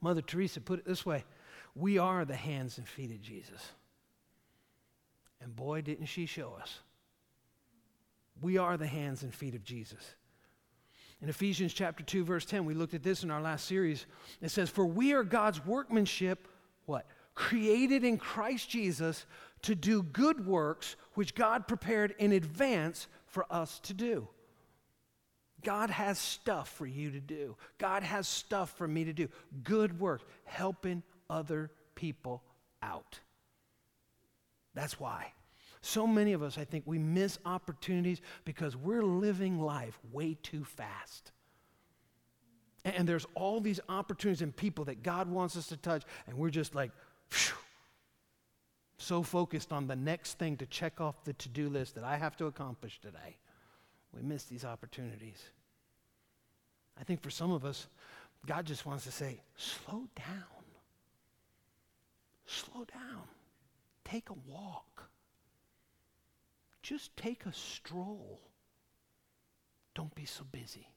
Mother 0.00 0.22
Teresa 0.22 0.60
put 0.60 0.78
it 0.78 0.84
this 0.84 1.04
way 1.04 1.24
We 1.74 1.98
are 1.98 2.24
the 2.24 2.36
hands 2.36 2.78
and 2.78 2.86
feet 2.86 3.10
of 3.10 3.20
Jesus. 3.20 3.72
And 5.40 5.54
boy, 5.54 5.82
didn't 5.82 6.06
she 6.06 6.26
show 6.26 6.56
us. 6.60 6.80
We 8.40 8.58
are 8.58 8.76
the 8.76 8.86
hands 8.86 9.22
and 9.22 9.34
feet 9.34 9.54
of 9.54 9.64
Jesus. 9.64 10.14
In 11.22 11.28
Ephesians 11.28 11.72
chapter 11.72 12.04
2 12.04 12.24
verse 12.24 12.44
10, 12.44 12.64
we 12.66 12.74
looked 12.74 12.94
at 12.94 13.02
this 13.02 13.22
in 13.22 13.30
our 13.30 13.40
last 13.40 13.66
series. 13.66 14.06
It 14.40 14.50
says, 14.50 14.68
"For 14.68 14.84
we 14.84 15.12
are 15.12 15.24
God's 15.24 15.64
workmanship, 15.64 16.48
what? 16.84 17.06
Created 17.34 18.04
in 18.04 18.18
Christ 18.18 18.68
Jesus 18.68 19.26
to 19.66 19.74
do 19.74 20.00
good 20.00 20.46
works 20.46 20.94
which 21.14 21.34
God 21.34 21.66
prepared 21.66 22.14
in 22.18 22.30
advance 22.30 23.08
for 23.26 23.44
us 23.50 23.80
to 23.80 23.94
do. 23.94 24.28
God 25.64 25.90
has 25.90 26.20
stuff 26.20 26.68
for 26.68 26.86
you 26.86 27.10
to 27.10 27.18
do. 27.18 27.56
God 27.78 28.04
has 28.04 28.28
stuff 28.28 28.76
for 28.76 28.86
me 28.86 29.04
to 29.04 29.12
do. 29.12 29.28
Good 29.64 29.98
work, 29.98 30.22
helping 30.44 31.02
other 31.28 31.72
people 31.96 32.44
out. 32.80 33.18
That's 34.74 35.00
why. 35.00 35.32
So 35.80 36.06
many 36.06 36.32
of 36.32 36.44
us, 36.44 36.58
I 36.58 36.64
think, 36.64 36.84
we 36.86 36.98
miss 36.98 37.40
opportunities 37.44 38.20
because 38.44 38.76
we're 38.76 39.02
living 39.02 39.58
life 39.58 39.98
way 40.12 40.36
too 40.40 40.62
fast. 40.62 41.32
And 42.84 43.08
there's 43.08 43.26
all 43.34 43.60
these 43.60 43.80
opportunities 43.88 44.42
and 44.42 44.54
people 44.54 44.84
that 44.84 45.02
God 45.02 45.28
wants 45.28 45.56
us 45.56 45.66
to 45.68 45.76
touch, 45.76 46.04
and 46.28 46.38
we're 46.38 46.50
just 46.50 46.76
like, 46.76 46.92
phew, 47.30 47.56
so 48.98 49.22
focused 49.22 49.72
on 49.72 49.86
the 49.86 49.96
next 49.96 50.38
thing 50.38 50.56
to 50.56 50.66
check 50.66 51.00
off 51.00 51.24
the 51.24 51.32
to 51.34 51.48
do 51.48 51.68
list 51.68 51.94
that 51.94 52.04
I 52.04 52.16
have 52.16 52.36
to 52.38 52.46
accomplish 52.46 53.00
today, 53.00 53.36
we 54.12 54.22
miss 54.22 54.44
these 54.44 54.64
opportunities. 54.64 55.42
I 56.98 57.04
think 57.04 57.22
for 57.22 57.30
some 57.30 57.52
of 57.52 57.64
us, 57.64 57.88
God 58.46 58.64
just 58.64 58.86
wants 58.86 59.04
to 59.04 59.12
say, 59.12 59.42
slow 59.56 60.04
down. 60.16 60.64
Slow 62.46 62.84
down. 62.84 63.24
Take 64.04 64.30
a 64.30 64.50
walk. 64.50 65.10
Just 66.82 67.16
take 67.16 67.44
a 67.44 67.52
stroll. 67.52 68.40
Don't 69.94 70.14
be 70.14 70.24
so 70.24 70.44
busy. 70.52 70.88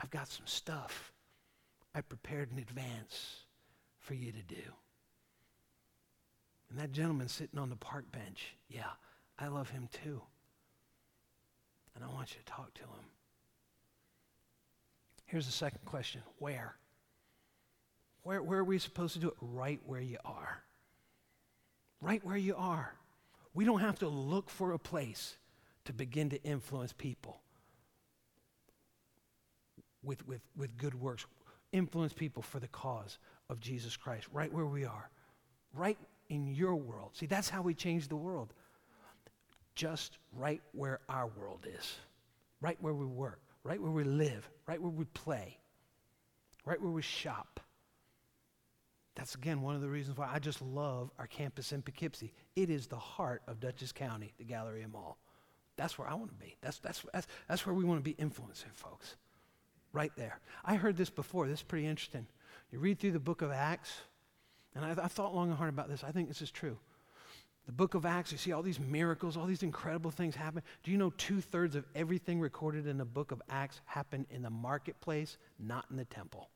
I've 0.00 0.10
got 0.10 0.28
some 0.28 0.46
stuff 0.46 1.12
I 1.94 2.02
prepared 2.02 2.50
in 2.52 2.58
advance 2.58 3.44
for 3.98 4.14
you 4.14 4.32
to 4.32 4.42
do. 4.42 4.62
And 6.70 6.78
that 6.78 6.92
gentleman 6.92 7.28
sitting 7.28 7.58
on 7.58 7.70
the 7.70 7.76
park 7.76 8.10
bench, 8.10 8.56
yeah, 8.68 8.90
I 9.38 9.48
love 9.48 9.70
him 9.70 9.88
too. 9.92 10.22
And 11.94 12.04
I 12.04 12.08
want 12.08 12.32
you 12.32 12.40
to 12.44 12.52
talk 12.52 12.74
to 12.74 12.82
him. 12.82 13.04
Here's 15.26 15.46
the 15.46 15.52
second 15.52 15.84
question 15.84 16.22
Where? 16.38 16.76
Where, 18.22 18.42
where 18.42 18.60
are 18.60 18.64
we 18.64 18.78
supposed 18.78 19.14
to 19.14 19.18
do 19.18 19.28
it? 19.28 19.34
Right 19.40 19.80
where 19.84 20.00
you 20.00 20.16
are. 20.24 20.62
Right 22.00 22.24
where 22.24 22.36
you 22.36 22.56
are. 22.56 22.94
We 23.52 23.64
don't 23.64 23.80
have 23.80 23.98
to 24.00 24.08
look 24.08 24.50
for 24.50 24.72
a 24.72 24.78
place 24.78 25.36
to 25.84 25.92
begin 25.92 26.30
to 26.30 26.42
influence 26.42 26.92
people 26.92 27.40
with, 30.02 30.26
with, 30.26 30.40
with 30.56 30.76
good 30.76 30.94
works. 30.94 31.26
Influence 31.72 32.12
people 32.12 32.42
for 32.42 32.60
the 32.60 32.68
cause 32.68 33.18
of 33.50 33.60
Jesus 33.60 33.96
Christ, 33.96 34.26
right 34.32 34.52
where 34.52 34.66
we 34.66 34.84
are. 34.84 35.10
Right 35.74 35.98
in 36.28 36.46
your 36.46 36.76
world. 36.76 37.10
See, 37.14 37.26
that's 37.26 37.48
how 37.48 37.62
we 37.62 37.74
change 37.74 38.08
the 38.08 38.16
world. 38.16 38.52
Just 39.74 40.18
right 40.32 40.62
where 40.72 41.00
our 41.08 41.26
world 41.26 41.66
is, 41.66 41.96
right 42.60 42.76
where 42.80 42.94
we 42.94 43.06
work, 43.06 43.40
right 43.64 43.80
where 43.80 43.90
we 43.90 44.04
live, 44.04 44.48
right 44.66 44.80
where 44.80 44.90
we 44.90 45.04
play, 45.06 45.58
right 46.64 46.80
where 46.80 46.92
we 46.92 47.02
shop. 47.02 47.60
That's 49.16 49.34
again 49.34 49.62
one 49.62 49.74
of 49.74 49.80
the 49.80 49.88
reasons 49.88 50.16
why 50.16 50.30
I 50.32 50.38
just 50.38 50.60
love 50.62 51.10
our 51.18 51.26
campus 51.26 51.72
in 51.72 51.82
Poughkeepsie. 51.82 52.32
It 52.56 52.70
is 52.70 52.86
the 52.86 52.96
heart 52.96 53.42
of 53.46 53.60
Dutchess 53.60 53.92
County, 53.92 54.32
the 54.38 54.44
Galleria 54.44 54.88
Mall. 54.88 55.18
That's 55.76 55.98
where 55.98 56.08
I 56.08 56.14
want 56.14 56.28
to 56.28 56.44
be. 56.44 56.56
That's, 56.60 56.78
that's, 56.78 57.04
that's, 57.12 57.26
that's 57.48 57.66
where 57.66 57.74
we 57.74 57.84
want 57.84 57.98
to 57.98 58.04
be 58.04 58.12
influencing 58.12 58.70
folks. 58.72 59.16
Right 59.92 60.12
there. 60.16 60.40
I 60.64 60.74
heard 60.74 60.96
this 60.96 61.10
before. 61.10 61.46
This 61.46 61.60
is 61.60 61.62
pretty 61.64 61.86
interesting. 61.86 62.26
You 62.72 62.80
read 62.80 62.98
through 62.98 63.12
the 63.12 63.20
book 63.20 63.42
of 63.42 63.52
Acts, 63.52 63.92
and 64.74 64.84
I, 64.84 65.04
I 65.04 65.08
thought 65.08 65.34
long 65.34 65.48
and 65.48 65.56
hard 65.56 65.70
about 65.70 65.88
this. 65.88 66.04
I 66.04 66.10
think 66.10 66.28
this 66.28 66.42
is 66.42 66.50
true. 66.50 66.78
The 67.66 67.72
book 67.72 67.94
of 67.94 68.04
Acts, 68.04 68.30
you 68.30 68.36
see 68.36 68.52
all 68.52 68.62
these 68.62 68.78
miracles, 68.78 69.36
all 69.36 69.46
these 69.46 69.62
incredible 69.62 70.10
things 70.10 70.34
happen. 70.34 70.62
Do 70.82 70.90
you 70.90 70.98
know 70.98 71.12
two 71.16 71.40
thirds 71.40 71.76
of 71.76 71.86
everything 71.94 72.38
recorded 72.38 72.86
in 72.86 72.98
the 72.98 73.06
book 73.06 73.32
of 73.32 73.40
Acts 73.48 73.80
happened 73.86 74.26
in 74.30 74.42
the 74.42 74.50
marketplace, 74.50 75.38
not 75.58 75.86
in 75.90 75.96
the 75.96 76.04
temple? 76.04 76.50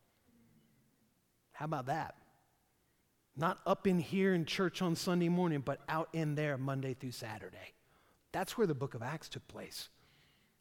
How 1.52 1.64
about 1.64 1.86
that? 1.86 2.14
Not 3.36 3.58
up 3.66 3.86
in 3.86 4.00
here 4.00 4.34
in 4.34 4.44
church 4.44 4.82
on 4.82 4.96
Sunday 4.96 5.28
morning, 5.28 5.62
but 5.64 5.80
out 5.88 6.08
in 6.12 6.34
there 6.34 6.58
Monday 6.58 6.92
through 6.92 7.12
Saturday. 7.12 7.74
That's 8.32 8.58
where 8.58 8.66
the 8.66 8.74
book 8.74 8.94
of 8.94 9.02
Acts 9.02 9.28
took 9.30 9.46
place, 9.48 9.88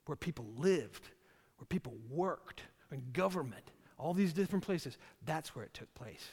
where 0.05 0.15
people 0.15 0.45
lived, 0.55 1.09
where 1.57 1.65
people 1.67 1.95
worked, 2.09 2.61
in 2.91 3.03
government, 3.11 3.71
all 3.97 4.13
these 4.13 4.31
different 4.31 4.63
places. 4.63 4.97
That's 5.25 5.55
where 5.55 5.65
it 5.65 5.73
took 5.73 5.93
place. 5.93 6.29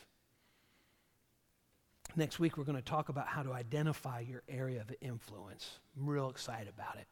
Next 2.16 2.38
week, 2.38 2.56
we're 2.56 2.64
going 2.64 2.76
to 2.78 2.82
talk 2.82 3.08
about 3.08 3.26
how 3.26 3.42
to 3.42 3.52
identify 3.52 4.20
your 4.20 4.42
area 4.48 4.80
of 4.80 4.94
influence. 5.00 5.78
I'm 5.98 6.06
real 6.08 6.30
excited 6.30 6.68
about 6.68 6.96
it. 6.96 7.06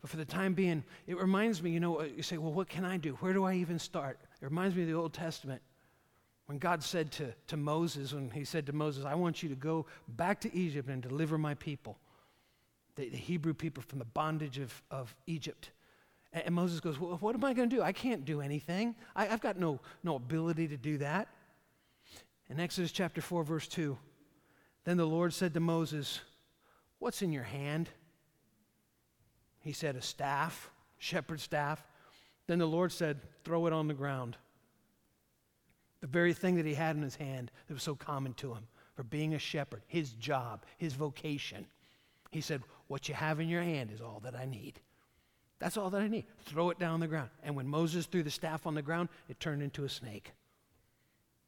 But 0.00 0.10
for 0.10 0.16
the 0.16 0.24
time 0.24 0.54
being, 0.54 0.82
it 1.06 1.18
reminds 1.18 1.62
me, 1.62 1.70
you 1.70 1.80
know, 1.80 2.00
uh, 2.00 2.04
you 2.04 2.22
say, 2.22 2.38
well, 2.38 2.52
what 2.52 2.68
can 2.68 2.84
I 2.84 2.96
do? 2.96 3.14
Where 3.20 3.32
do 3.32 3.44
I 3.44 3.54
even 3.54 3.78
start? 3.78 4.18
It 4.40 4.44
reminds 4.44 4.74
me 4.74 4.82
of 4.82 4.88
the 4.88 4.94
Old 4.94 5.12
Testament 5.12 5.60
when 6.46 6.58
God 6.58 6.82
said 6.82 7.12
to, 7.12 7.32
to 7.46 7.56
Moses, 7.56 8.12
when 8.12 8.30
he 8.30 8.44
said 8.44 8.66
to 8.66 8.72
Moses, 8.72 9.04
I 9.04 9.14
want 9.14 9.42
you 9.42 9.48
to 9.50 9.54
go 9.54 9.86
back 10.08 10.40
to 10.40 10.56
Egypt 10.56 10.88
and 10.88 11.00
deliver 11.00 11.38
my 11.38 11.54
people, 11.54 11.96
the, 12.96 13.08
the 13.08 13.16
Hebrew 13.16 13.54
people 13.54 13.84
from 13.86 14.00
the 14.00 14.04
bondage 14.04 14.58
of, 14.58 14.82
of 14.90 15.14
Egypt. 15.28 15.70
And, 16.32 16.46
and 16.46 16.54
Moses 16.54 16.80
goes, 16.80 16.98
well, 16.98 17.18
what 17.20 17.36
am 17.36 17.44
I 17.44 17.52
going 17.52 17.70
to 17.70 17.76
do? 17.76 17.82
I 17.82 17.92
can't 17.92 18.24
do 18.24 18.40
anything. 18.40 18.96
I, 19.14 19.28
I've 19.28 19.40
got 19.40 19.58
no, 19.58 19.78
no 20.02 20.16
ability 20.16 20.66
to 20.68 20.76
do 20.76 20.98
that. 20.98 21.28
In 22.50 22.58
Exodus 22.58 22.90
chapter 22.90 23.20
4, 23.20 23.44
verse 23.44 23.68
2, 23.68 23.96
then 24.84 24.96
the 24.96 25.06
Lord 25.06 25.32
said 25.32 25.54
to 25.54 25.60
Moses, 25.60 26.20
What's 26.98 27.22
in 27.22 27.32
your 27.32 27.44
hand? 27.44 27.88
He 29.60 29.72
said, 29.72 29.94
A 29.94 30.02
staff, 30.02 30.68
shepherd's 30.98 31.44
staff. 31.44 31.86
Then 32.48 32.58
the 32.58 32.66
Lord 32.66 32.90
said, 32.90 33.20
Throw 33.44 33.66
it 33.66 33.72
on 33.72 33.86
the 33.86 33.94
ground. 33.94 34.36
The 36.00 36.08
very 36.08 36.32
thing 36.32 36.56
that 36.56 36.66
he 36.66 36.74
had 36.74 36.96
in 36.96 37.02
his 37.02 37.14
hand 37.14 37.52
that 37.68 37.74
was 37.74 37.84
so 37.84 37.94
common 37.94 38.34
to 38.34 38.52
him 38.52 38.66
for 38.96 39.04
being 39.04 39.34
a 39.34 39.38
shepherd, 39.38 39.82
his 39.86 40.12
job, 40.14 40.64
his 40.76 40.94
vocation. 40.94 41.66
He 42.32 42.40
said, 42.40 42.62
What 42.88 43.08
you 43.08 43.14
have 43.14 43.38
in 43.38 43.48
your 43.48 43.62
hand 43.62 43.92
is 43.92 44.00
all 44.00 44.20
that 44.24 44.34
I 44.34 44.46
need. 44.46 44.80
That's 45.60 45.76
all 45.76 45.90
that 45.90 46.00
I 46.00 46.08
need. 46.08 46.24
Throw 46.46 46.70
it 46.70 46.80
down 46.80 46.94
on 46.94 47.00
the 47.00 47.06
ground. 47.06 47.30
And 47.44 47.54
when 47.54 47.68
Moses 47.68 48.06
threw 48.06 48.24
the 48.24 48.30
staff 48.30 48.66
on 48.66 48.74
the 48.74 48.82
ground, 48.82 49.08
it 49.28 49.38
turned 49.38 49.62
into 49.62 49.84
a 49.84 49.88
snake. 49.88 50.32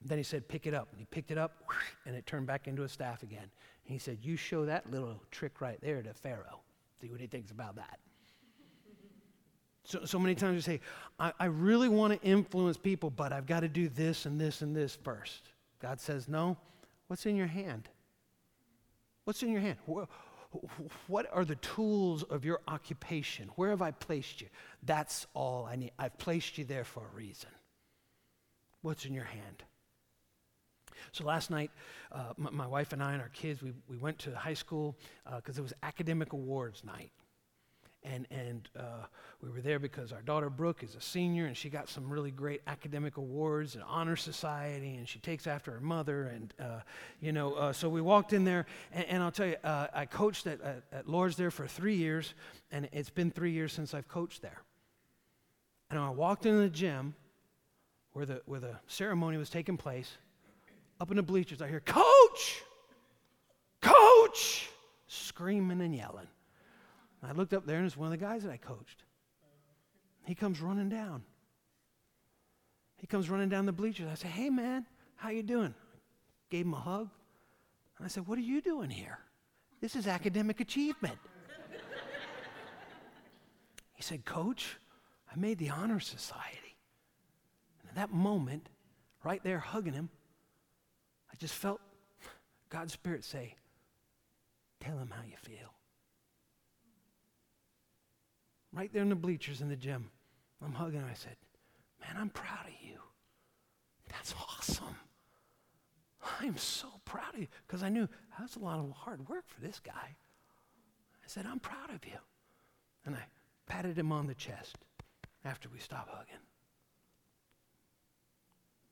Then 0.05 0.19
he 0.19 0.25
said, 0.25 0.49
Pick 0.49 0.67
it 0.67 0.75
up. 0.75 0.88
And 0.91 0.99
he 0.99 1.07
picked 1.07 1.31
it 1.31 1.38
up, 1.38 1.65
and 2.07 2.15
it 2.15 2.27
turned 2.27 2.47
back 2.47 2.69
into 2.69 2.83
a 2.83 2.88
staff 2.88 3.23
again. 3.23 3.41
And 3.43 3.93
he 3.93 3.99
said, 3.99 4.19
You 4.23 4.37
show 4.37 4.65
that 4.67 4.91
little 4.91 5.21
trick 5.31 5.61
right 5.61 5.79
there 5.81 6.03
to 6.03 6.12
Pharaoh. 6.15 6.61
See 7.01 7.11
what 7.11 7.21
he 7.21 7.27
thinks 7.27 7.51
about 7.51 7.77
that. 7.77 7.99
So, 9.85 10.05
so 10.05 10.19
many 10.19 10.35
times 10.35 10.55
we 10.55 10.61
say, 10.61 10.81
I, 11.19 11.33
I 11.41 11.45
really 11.47 11.88
want 11.88 12.12
to 12.12 12.27
influence 12.27 12.77
people, 12.77 13.11
but 13.11 13.33
I've 13.33 13.47
got 13.47 13.61
to 13.61 13.69
do 13.69 13.88
this 13.88 14.27
and 14.27 14.41
this 14.41 14.62
and 14.62 14.75
this 14.75 14.97
first. 15.03 15.51
God 15.81 16.01
says, 16.01 16.29
No. 16.29 16.57
What's 17.09 17.27
in 17.27 17.37
your 17.37 17.47
hand? 17.47 17.88
What's 19.25 19.43
in 19.43 19.51
your 19.51 19.61
hand? 19.61 19.77
What 21.07 21.27
are 21.33 21.45
the 21.45 21.57
tools 21.57 22.23
of 22.23 22.45
your 22.45 22.61
occupation? 22.69 23.51
Where 23.57 23.71
have 23.71 23.83
I 23.83 23.91
placed 23.91 24.41
you? 24.41 24.49
That's 24.83 25.27
all 25.35 25.67
I 25.67 25.77
need. 25.77 25.93
I've 25.99 26.17
placed 26.19 26.59
you 26.59 26.65
there 26.65 26.85
for 26.85 27.01
a 27.01 27.17
reason. 27.17 27.51
What's 28.83 29.05
in 29.05 29.15
your 29.15 29.25
hand? 29.25 29.62
So 31.11 31.25
last 31.25 31.51
night, 31.51 31.71
uh, 32.12 32.33
my, 32.37 32.51
my, 32.51 32.67
wife 32.67 32.93
and 32.93 33.03
I 33.03 33.12
and 33.12 33.21
our 33.21 33.31
kids, 33.31 33.62
we, 33.62 33.73
we 33.88 33.97
went 33.97 34.19
to 34.21 34.35
high 34.35 34.55
school 34.55 34.97
because 35.37 35.59
uh, 35.59 35.61
it 35.61 35.62
was 35.62 35.73
academic 35.83 36.33
awards 36.33 36.85
night. 36.85 37.11
And, 38.05 38.27
and 38.33 38.69
uh, 38.77 39.07
we 39.41 39.49
were 39.51 39.61
there 39.61 39.79
because 39.79 40.12
our 40.12 40.23
daughter 40.23 40.51
Brooke 40.51 40.83
is 40.83 40.97
a 40.97 41.01
senior 41.01 41.47
and 41.47 41.57
she 41.57 41.69
got 41.69 41.88
some 41.88 42.11
really 42.11 42.33
great 42.33 42.61
academic 42.67 43.17
awards 43.17 43.77
and 43.77 43.85
honor 43.87 44.17
society 44.17 44.97
and 44.97 45.09
she 45.09 45.21
takes 45.21 45.47
after 45.47 45.71
her 45.71 45.81
mother. 45.81 46.25
And, 46.25 46.53
uh, 46.61 46.81
you 47.21 47.31
know, 47.33 47.55
uh, 47.55 47.73
so 47.73 47.88
we 47.88 48.01
walked 48.01 48.33
in 48.33 48.45
there 48.45 48.67
and, 48.93 49.05
and 49.05 49.23
I'll 49.23 49.31
tell 49.31 49.47
you, 49.47 49.57
uh, 49.62 49.87
I 49.95 50.07
coached 50.07 50.49
at, 50.49 50.61
at, 50.62 50.83
at 50.93 51.09
Lord's 51.09 51.37
there 51.37 51.53
for 51.53 51.69
three 51.69 51.95
years 51.95 52.35
and 52.73 52.88
it's 52.91 53.11
been 53.11 53.31
three 53.31 53.53
years 53.53 53.73
since 53.73 53.95
I've 53.95 54.09
coached 54.09 54.43
there. 54.43 54.62
And 55.88 56.01
I 56.01 56.11
walked 56.11 56.45
into 56.45 56.61
the 56.61 56.71
gym 56.71 57.15
where 58.15 58.27
the, 58.27 58.43
where 58.47 58.61
the 58.61 58.77
ceremony 58.88 59.37
was 59.37 59.49
taking 59.51 59.77
place. 59.77 60.17
Up 61.03 61.11
in 61.11 61.17
the 61.17 61.23
bleachers, 61.25 61.61
I 61.61 61.67
hear, 61.67 61.81
Coach! 61.81 62.62
Coach! 63.81 64.69
Screaming 65.09 65.81
and 65.81 65.93
yelling. 65.93 66.29
I 67.25 67.33
looked 67.33 67.53
up 67.53 67.67
there, 67.67 67.79
and 67.79 67.87
it's 67.87 67.97
one 67.97 68.07
of 68.07 68.12
the 68.12 68.25
guys 68.25 68.45
that 68.45 68.53
I 68.53 68.57
coached. 68.57 69.03
He 70.27 70.37
comes 70.37 70.61
running 70.61 70.88
down. 70.88 71.25
He 72.99 73.09
comes 73.09 73.29
running 73.29 73.49
down 73.49 73.67
the 73.67 73.73
bleachers. 73.73 74.07
I 74.09 74.15
say, 74.15 74.29
"Hey, 74.29 74.49
man, 74.49 74.87
how 75.17 75.31
you 75.31 75.43
doing?" 75.43 75.75
Gave 76.51 76.67
him 76.67 76.75
a 76.75 76.79
hug, 76.79 77.11
and 77.99 78.05
I 78.05 78.09
said, 78.09 78.29
"What 78.29 78.38
are 78.38 78.43
you 78.43 78.61
doing 78.61 78.88
here? 78.88 79.19
This 79.81 79.97
is 79.97 80.07
academic 80.07 80.61
achievement." 80.61 81.19
he 83.95 84.05
said, 84.05 84.25
"Coach, 84.25 84.79
I 85.29 85.37
made 85.37 85.59
the 85.59 85.71
honor 85.71 85.99
society." 85.99 86.77
And 87.81 87.88
at 87.88 87.97
that 87.97 88.12
moment, 88.12 88.69
right 89.25 89.43
there, 89.43 89.59
hugging 89.59 89.95
him, 89.95 90.09
I 91.33 91.37
just 91.38 91.55
felt 91.55 91.81
God's 92.68 92.92
Spirit 92.92 93.25
say, 93.25 93.57
"Tell 94.81 94.99
him 94.99 95.11
how 95.11 95.23
you 95.23 95.37
feel." 95.37 95.75
right 98.73 98.92
there 98.92 99.03
in 99.03 99.09
the 99.09 99.14
bleachers 99.14 99.61
in 99.61 99.68
the 99.68 99.77
gym. 99.77 100.11
I'm 100.64 100.73
hugging 100.73 101.01
him. 101.01 101.09
I 101.11 101.14
said, 101.14 101.37
Man, 102.01 102.16
I'm 102.18 102.31
proud 102.31 102.66
of 102.66 102.88
you. 102.88 102.99
That's 104.11 104.35
awesome. 104.59 104.97
I'm 106.40 106.57
so 106.57 106.88
proud 107.05 107.35
of 107.35 107.40
you 107.40 107.47
because 107.66 107.83
I 107.83 107.88
knew 107.88 108.09
that's 108.38 108.57
a 108.57 108.61
lot 108.61 108.79
of 108.79 108.90
hard 108.92 109.29
work 109.29 109.45
for 109.47 109.61
this 109.61 109.81
guy. 109.81 109.92
I 109.92 111.27
said, 111.27 111.47
I'm 111.47 111.61
proud 111.61 111.90
of 111.90 112.05
you. 112.05 112.18
And 113.05 113.14
I 113.14 113.25
patted 113.66 113.99
him 113.99 114.12
on 114.12 114.27
the 114.27 114.35
chest 114.35 114.77
after 115.45 115.68
we 115.68 115.79
stopped 115.79 116.11
hugging. 116.11 116.35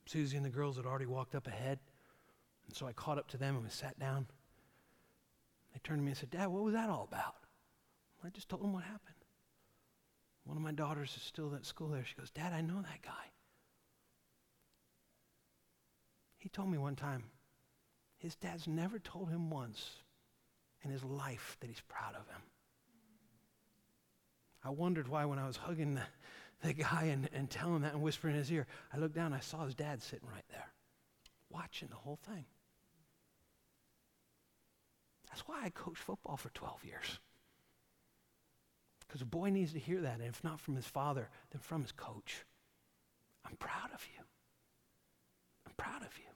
Susie 0.07 0.37
and 0.37 0.47
the 0.47 0.51
girls 0.51 0.77
had 0.77 0.87
already 0.87 1.07
walked 1.07 1.35
up 1.35 1.47
ahead. 1.47 1.79
And 2.71 2.77
so 2.77 2.87
I 2.87 2.93
caught 2.93 3.19
up 3.19 3.27
to 3.31 3.37
them 3.37 3.57
and 3.57 3.65
we 3.65 3.71
sat 3.71 3.99
down. 3.99 4.29
They 5.73 5.81
turned 5.83 5.99
to 5.99 6.05
me 6.05 6.13
and 6.13 6.17
said, 6.17 6.31
Dad, 6.31 6.47
what 6.47 6.63
was 6.63 6.75
that 6.75 6.89
all 6.89 7.09
about? 7.11 7.35
I 8.25 8.29
just 8.29 8.49
told 8.49 8.63
them 8.63 8.73
what 8.73 8.85
happened. 8.85 9.17
One 10.45 10.57
of 10.57 10.63
my 10.63 10.71
daughters 10.71 11.13
is 11.17 11.23
still 11.25 11.53
at 11.57 11.67
school 11.67 11.89
there. 11.89 12.05
She 12.05 12.15
goes, 12.15 12.31
Dad, 12.31 12.53
I 12.53 12.61
know 12.61 12.81
that 12.81 13.03
guy. 13.03 13.33
He 16.39 16.49
told 16.49 16.71
me 16.71 16.79
one 16.79 16.95
time 16.95 17.25
his 18.19 18.37
dad's 18.37 18.69
never 18.69 19.01
told 19.01 19.31
him 19.31 19.51
once 19.51 19.91
in 20.85 20.93
his 20.93 21.03
life 21.03 21.57
that 21.59 21.67
he's 21.67 21.83
proud 21.89 22.15
of 22.15 22.29
him. 22.29 22.43
I 24.63 24.71
wondered 24.71 25.09
why 25.09 25.25
when 25.25 25.41
I 25.41 25.47
was 25.49 25.57
hugging 25.57 25.97
the, 25.97 26.03
the 26.63 26.73
guy 26.73 27.09
and, 27.11 27.29
and 27.33 27.51
telling 27.51 27.83
that 27.83 27.95
and 27.95 28.03
whispering 28.03 28.35
in 28.35 28.39
his 28.39 28.53
ear, 28.53 28.69
I 28.95 28.99
looked 28.99 29.17
down, 29.17 29.33
I 29.33 29.41
saw 29.41 29.65
his 29.65 29.75
dad 29.75 30.01
sitting 30.01 30.29
right 30.33 30.45
there, 30.53 30.69
watching 31.51 31.89
the 31.89 31.97
whole 31.97 32.21
thing. 32.25 32.45
That's 35.41 35.49
why 35.49 35.65
I 35.65 35.71
coached 35.71 36.03
football 36.03 36.37
for 36.37 36.51
12 36.51 36.85
years. 36.85 37.19
Because 39.01 39.23
a 39.23 39.27
boy 39.27 39.49
needs 39.49 39.73
to 39.73 39.79
hear 39.79 40.03
that, 40.03 40.19
and 40.19 40.29
if 40.29 40.45
not 40.45 40.61
from 40.61 40.77
his 40.77 40.87
father, 40.87 41.31
then 41.51 41.63
from 41.63 41.81
his 41.81 41.93
coach. 41.93 42.45
I'm 43.47 43.57
proud 43.57 43.89
of 43.95 44.07
you. 44.15 44.23
I'm 45.67 45.73
proud 45.79 46.03
of 46.03 46.19
you. 46.19 46.27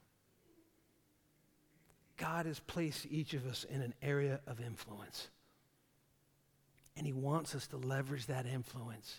God 2.17 2.47
has 2.47 2.61
placed 2.61 3.05
each 3.05 3.35
of 3.35 3.47
us 3.47 3.64
in 3.64 3.83
an 3.83 3.93
area 4.01 4.40
of 4.47 4.59
influence. 4.59 5.29
And 6.97 7.07
he 7.07 7.12
wants 7.12 7.55
us 7.55 7.67
to 7.69 7.77
leverage 7.77 8.25
that 8.27 8.47
influence 8.47 9.17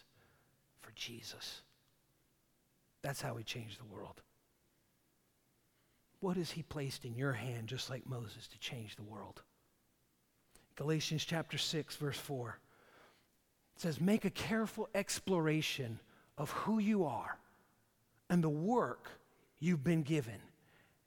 for 0.80 0.92
Jesus. 0.96 1.62
That's 3.04 3.22
how 3.22 3.36
we 3.36 3.44
change 3.44 3.78
the 3.78 3.86
world. 3.86 4.24
What 6.22 6.38
has 6.38 6.50
he 6.50 6.64
placed 6.64 7.06
in 7.06 7.14
your 7.14 7.34
hand, 7.34 7.68
just 7.68 7.92
like 7.92 8.10
Moses, 8.10 8.48
to 8.48 8.58
change 8.58 8.96
the 8.96 9.04
world? 9.04 9.44
Galatians 10.76 11.24
chapter 11.24 11.58
6, 11.58 11.96
verse 11.96 12.18
4. 12.18 12.60
It 13.76 13.82
says, 13.82 14.00
make 14.00 14.26
a 14.26 14.30
careful 14.30 14.90
exploration 14.94 16.00
of 16.38 16.52
who 16.52 16.80
you 16.80 17.06
are 17.06 17.38
and 18.30 18.44
the 18.44 18.50
work 18.50 19.10
you've 19.60 19.84
been 19.84 20.04
given, 20.04 20.40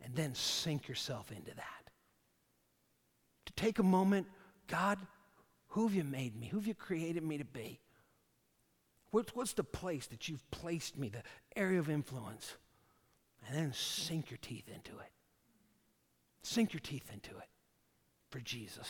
and 0.03 0.15
then 0.15 0.35
sink 0.35 0.89
yourself 0.89 1.31
into 1.31 1.55
that. 1.55 1.91
To 3.47 3.53
take 3.55 3.79
a 3.79 3.83
moment, 3.83 4.27
God, 4.67 4.99
who 5.69 5.87
have 5.87 5.95
you 5.95 6.05
made 6.05 6.39
me? 6.39 6.47
Who 6.47 6.59
have 6.59 6.67
you 6.67 6.75
created 6.75 7.23
me 7.23 7.39
to 7.39 7.45
be? 7.45 7.81
What's, 9.11 9.35
what's 9.35 9.55
the 9.55 9.65
place 9.65 10.07
that 10.09 10.29
you've 10.29 10.49
placed 10.51 10.99
me, 10.99 11.09
the 11.09 11.23
area 11.57 11.79
of 11.79 11.89
influence? 11.89 12.57
And 13.47 13.57
then 13.57 13.73
sink 13.73 14.31
your 14.31 14.39
teeth 14.43 14.69
into 14.69 14.99
it. 14.99 15.11
Sink 16.43 16.73
your 16.73 16.81
teeth 16.81 17.11
into 17.13 17.31
it 17.31 17.49
for 18.31 18.41
Jesus 18.41 18.89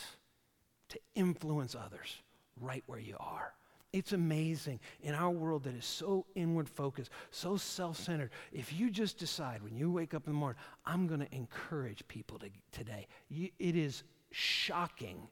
to 0.89 0.99
influence 1.15 1.75
others 1.75 2.21
right 2.59 2.83
where 2.87 2.99
you 2.99 3.15
are. 3.19 3.53
It's 3.91 4.13
amazing 4.13 4.79
in 5.01 5.15
our 5.15 5.31
world 5.31 5.63
that 5.63 5.73
is 5.73 5.85
so 5.85 6.25
inward 6.35 6.69
focused, 6.69 7.09
so 7.31 7.57
self 7.57 7.97
centered. 7.97 8.29
If 8.51 8.71
you 8.71 8.91
just 8.91 9.17
decide 9.17 9.63
when 9.63 9.75
you 9.75 9.91
wake 9.91 10.13
up 10.13 10.27
in 10.27 10.33
the 10.33 10.39
morning, 10.39 10.61
I'm 10.85 11.07
going 11.07 11.21
to 11.21 11.35
encourage 11.35 12.07
people 12.07 12.37
to, 12.39 12.49
today, 12.71 13.07
you, 13.29 13.49
it 13.57 13.75
is 13.75 14.03
shocking 14.31 15.27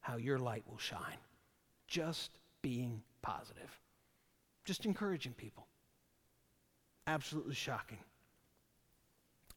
how 0.00 0.16
your 0.16 0.38
light 0.38 0.64
will 0.68 0.78
shine. 0.78 1.16
Just 1.86 2.32
being 2.60 3.00
positive, 3.22 3.80
just 4.66 4.84
encouraging 4.84 5.32
people. 5.32 5.66
Absolutely 7.06 7.54
shocking. 7.54 7.98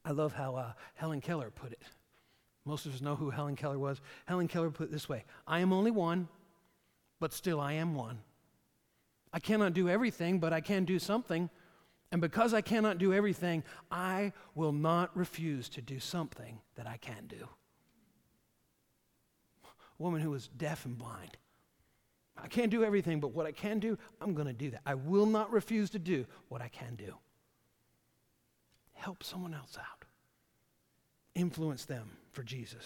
I 0.06 0.12
love 0.12 0.32
how 0.32 0.56
uh, 0.56 0.72
Helen 0.94 1.20
Keller 1.20 1.50
put 1.50 1.72
it. 1.72 1.82
Most 2.64 2.86
of 2.86 2.94
us 2.94 3.00
know 3.00 3.16
who 3.16 3.30
Helen 3.30 3.56
Keller 3.56 3.78
was. 3.78 4.00
Helen 4.26 4.48
Keller 4.48 4.70
put 4.70 4.84
it 4.84 4.92
this 4.92 5.08
way 5.08 5.24
I 5.46 5.60
am 5.60 5.72
only 5.72 5.90
one 5.90 6.28
but 7.22 7.32
still 7.32 7.60
I 7.60 7.74
am 7.74 7.94
one. 7.94 8.18
I 9.32 9.38
cannot 9.38 9.74
do 9.74 9.88
everything, 9.88 10.40
but 10.40 10.52
I 10.52 10.60
can 10.60 10.84
do 10.84 10.98
something. 10.98 11.50
And 12.10 12.20
because 12.20 12.52
I 12.52 12.62
cannot 12.62 12.98
do 12.98 13.14
everything, 13.14 13.62
I 13.92 14.32
will 14.56 14.72
not 14.72 15.16
refuse 15.16 15.68
to 15.68 15.80
do 15.80 16.00
something 16.00 16.58
that 16.74 16.88
I 16.88 16.96
can 16.96 17.28
do. 17.28 17.48
A 19.64 20.02
woman 20.02 20.20
who 20.20 20.30
was 20.30 20.48
deaf 20.48 20.84
and 20.84 20.98
blind. 20.98 21.36
I 22.36 22.48
can't 22.48 22.72
do 22.72 22.82
everything, 22.82 23.20
but 23.20 23.28
what 23.28 23.46
I 23.46 23.52
can 23.52 23.78
do, 23.78 23.96
I'm 24.20 24.34
going 24.34 24.48
to 24.48 24.52
do 24.52 24.70
that. 24.70 24.80
I 24.84 24.94
will 24.94 25.26
not 25.26 25.52
refuse 25.52 25.90
to 25.90 26.00
do 26.00 26.26
what 26.48 26.60
I 26.60 26.66
can 26.66 26.96
do. 26.96 27.14
Help 28.94 29.22
someone 29.22 29.54
else 29.54 29.78
out, 29.78 30.04
influence 31.36 31.84
them 31.84 32.10
for 32.32 32.42
Jesus. 32.42 32.84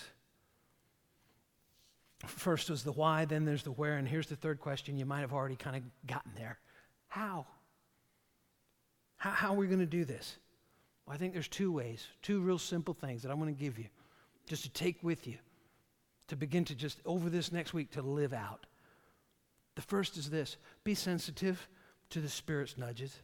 First 2.26 2.70
was 2.70 2.82
the 2.82 2.92
why, 2.92 3.24
then 3.24 3.44
there's 3.44 3.62
the 3.62 3.72
where, 3.72 3.96
and 3.96 4.08
here's 4.08 4.26
the 4.26 4.36
third 4.36 4.60
question. 4.60 4.96
You 4.96 5.04
might 5.04 5.20
have 5.20 5.32
already 5.32 5.56
kind 5.56 5.76
of 5.76 5.82
gotten 6.06 6.32
there. 6.36 6.58
How? 7.08 7.46
How, 9.16 9.30
how 9.30 9.52
are 9.52 9.56
we 9.56 9.66
going 9.66 9.80
to 9.80 9.86
do 9.86 10.04
this? 10.04 10.36
Well, 11.06 11.14
I 11.14 11.18
think 11.18 11.32
there's 11.32 11.48
two 11.48 11.70
ways, 11.70 12.06
two 12.22 12.40
real 12.40 12.58
simple 12.58 12.94
things 12.94 13.22
that 13.22 13.30
I'm 13.30 13.38
going 13.38 13.54
to 13.54 13.60
give 13.60 13.78
you 13.78 13.86
just 14.46 14.64
to 14.64 14.70
take 14.70 15.02
with 15.02 15.26
you 15.26 15.38
to 16.28 16.36
begin 16.36 16.64
to 16.64 16.74
just 16.74 16.98
over 17.04 17.30
this 17.30 17.52
next 17.52 17.72
week 17.72 17.92
to 17.92 18.02
live 18.02 18.32
out. 18.32 18.66
The 19.76 19.82
first 19.82 20.16
is 20.16 20.30
this 20.30 20.56
be 20.84 20.94
sensitive 20.94 21.68
to 22.10 22.20
the 22.20 22.28
Spirit's 22.28 22.76
nudges. 22.76 23.20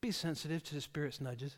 Be 0.00 0.10
sensitive 0.12 0.62
to 0.64 0.74
the 0.74 0.80
Spirit's 0.80 1.20
nudges. 1.20 1.56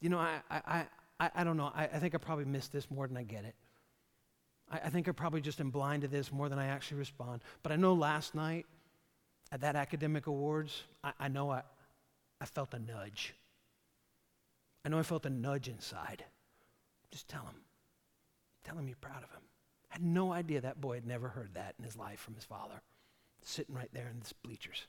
You 0.00 0.10
know, 0.10 0.18
I, 0.18 0.40
I, 0.50 0.86
I, 1.18 1.30
I 1.34 1.44
don't 1.44 1.56
know. 1.56 1.72
I, 1.74 1.84
I 1.84 1.98
think 1.98 2.14
I 2.14 2.18
probably 2.18 2.44
missed 2.44 2.72
this 2.72 2.90
more 2.90 3.06
than 3.06 3.16
I 3.16 3.22
get 3.22 3.44
it. 3.44 3.54
I, 4.70 4.78
I 4.84 4.88
think 4.90 5.08
I 5.08 5.12
probably 5.12 5.40
just 5.40 5.60
am 5.60 5.70
blind 5.70 6.02
to 6.02 6.08
this 6.08 6.32
more 6.32 6.48
than 6.48 6.58
I 6.58 6.66
actually 6.66 6.98
respond. 6.98 7.42
But 7.62 7.72
I 7.72 7.76
know 7.76 7.94
last 7.94 8.34
night 8.34 8.66
at 9.52 9.60
that 9.60 9.76
academic 9.76 10.26
awards, 10.26 10.82
I, 11.02 11.12
I 11.20 11.28
know 11.28 11.50
I, 11.50 11.62
I 12.40 12.44
felt 12.44 12.74
a 12.74 12.78
nudge. 12.78 13.34
I 14.84 14.88
know 14.88 14.98
I 14.98 15.02
felt 15.02 15.26
a 15.26 15.30
nudge 15.30 15.68
inside. 15.68 16.24
Just 17.10 17.28
tell 17.28 17.42
him. 17.42 17.62
Tell 18.64 18.76
him 18.76 18.88
you're 18.88 18.96
proud 19.00 19.22
of 19.22 19.30
him. 19.30 19.42
I 19.90 19.94
had 19.94 20.02
no 20.02 20.32
idea 20.32 20.60
that 20.60 20.80
boy 20.80 20.96
had 20.96 21.06
never 21.06 21.28
heard 21.28 21.54
that 21.54 21.74
in 21.78 21.84
his 21.84 21.96
life 21.96 22.20
from 22.20 22.34
his 22.34 22.44
father, 22.44 22.82
sitting 23.42 23.74
right 23.74 23.90
there 23.92 24.08
in 24.08 24.18
the 24.18 24.32
bleachers. 24.42 24.86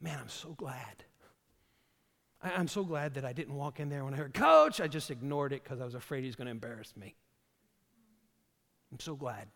Man, 0.00 0.18
I'm 0.18 0.28
so 0.28 0.54
glad. 0.54 1.04
I, 2.42 2.60
am 2.60 2.68
so 2.68 2.84
glad 2.84 3.14
that 3.14 3.24
I 3.24 3.32
didn't 3.32 3.54
walk 3.54 3.80
in 3.80 3.88
there 3.88 4.04
when 4.04 4.14
I 4.14 4.16
heard, 4.16 4.34
Coach, 4.34 4.80
I 4.80 4.88
just 4.88 5.10
ignored 5.10 5.52
it 5.52 5.62
because 5.62 5.80
I 5.80 5.84
was 5.84 5.94
afraid 5.94 6.24
he's 6.24 6.36
going 6.36 6.46
to 6.46 6.52
embarrass 6.52 6.96
me. 6.96 7.14
I'm 8.92 9.00
so 9.00 9.14
glad. 9.14 9.48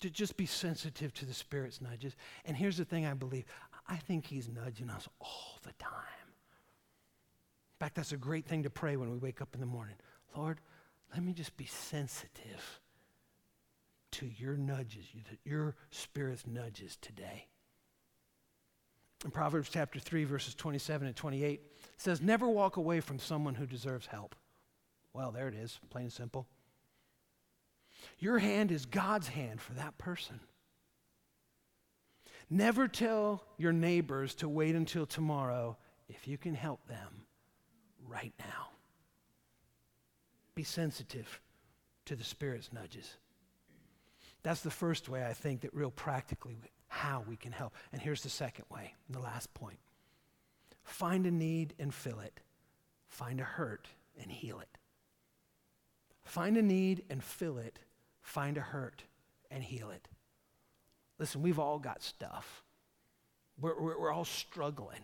To 0.00 0.10
just 0.10 0.36
be 0.36 0.46
sensitive 0.46 1.14
to 1.14 1.26
the 1.26 1.34
Spirit's 1.34 1.80
nudges. 1.80 2.16
And 2.44 2.56
here's 2.56 2.76
the 2.76 2.84
thing 2.84 3.06
I 3.06 3.14
believe 3.14 3.44
I 3.88 3.96
think 3.96 4.26
He's 4.26 4.48
nudging 4.48 4.90
us 4.90 5.08
all 5.20 5.58
the 5.62 5.72
time. 5.78 6.28
In 6.28 7.84
fact, 7.84 7.96
that's 7.96 8.12
a 8.12 8.16
great 8.16 8.46
thing 8.46 8.62
to 8.62 8.70
pray 8.70 8.96
when 8.96 9.10
we 9.10 9.18
wake 9.18 9.40
up 9.40 9.54
in 9.54 9.60
the 9.60 9.66
morning. 9.66 9.96
Lord, 10.36 10.60
let 11.12 11.24
me 11.24 11.32
just 11.32 11.56
be 11.56 11.66
sensitive 11.66 12.80
to 14.12 14.26
your 14.26 14.56
nudges, 14.56 15.06
your 15.44 15.74
Spirit's 15.90 16.46
nudges 16.46 16.96
today. 17.00 17.48
In 19.24 19.30
Proverbs 19.30 19.68
chapter 19.70 20.00
3, 20.00 20.24
verses 20.24 20.54
27 20.54 21.06
and 21.06 21.16
28, 21.16 21.52
it 21.52 21.62
says, 21.96 22.20
Never 22.20 22.48
walk 22.48 22.76
away 22.76 23.00
from 23.00 23.18
someone 23.18 23.54
who 23.54 23.66
deserves 23.66 24.06
help. 24.06 24.34
Well, 25.12 25.30
there 25.30 25.48
it 25.48 25.54
is, 25.54 25.78
plain 25.90 26.04
and 26.04 26.12
simple. 26.12 26.46
Your 28.18 28.38
hand 28.38 28.72
is 28.72 28.84
God's 28.84 29.28
hand 29.28 29.60
for 29.60 29.74
that 29.74 29.96
person. 29.98 30.40
Never 32.50 32.88
tell 32.88 33.44
your 33.56 33.72
neighbors 33.72 34.34
to 34.36 34.48
wait 34.48 34.74
until 34.74 35.06
tomorrow 35.06 35.76
if 36.08 36.26
you 36.26 36.36
can 36.36 36.54
help 36.54 36.86
them 36.88 37.26
right 38.08 38.32
now. 38.38 38.68
Be 40.54 40.64
sensitive 40.64 41.40
to 42.06 42.16
the 42.16 42.24
Spirit's 42.24 42.72
nudges. 42.72 43.16
That's 44.42 44.60
the 44.60 44.70
first 44.70 45.08
way 45.08 45.24
I 45.24 45.32
think 45.32 45.60
that 45.60 45.72
real 45.72 45.90
practically 45.90 46.56
how 46.92 47.24
we 47.26 47.36
can 47.36 47.52
help. 47.52 47.74
And 47.92 48.00
here's 48.00 48.22
the 48.22 48.28
second 48.28 48.64
way, 48.70 48.94
the 49.08 49.20
last 49.20 49.52
point. 49.54 49.78
Find 50.84 51.26
a 51.26 51.30
need 51.30 51.74
and 51.78 51.92
fill 51.92 52.20
it. 52.20 52.40
Find 53.08 53.40
a 53.40 53.44
hurt 53.44 53.88
and 54.20 54.30
heal 54.30 54.60
it. 54.60 54.78
Find 56.24 56.56
a 56.56 56.62
need 56.62 57.04
and 57.10 57.22
fill 57.22 57.58
it 57.58 57.78
find 58.22 58.56
a 58.56 58.60
hurt 58.60 59.02
and 59.50 59.62
heal 59.62 59.90
it. 59.90 60.08
Listen, 61.18 61.42
we've 61.42 61.58
all 61.58 61.78
got 61.78 62.02
stuff. 62.02 62.64
We're, 63.60 63.78
we're, 63.78 64.00
we're 64.00 64.12
all 64.12 64.24
struggling. 64.24 65.02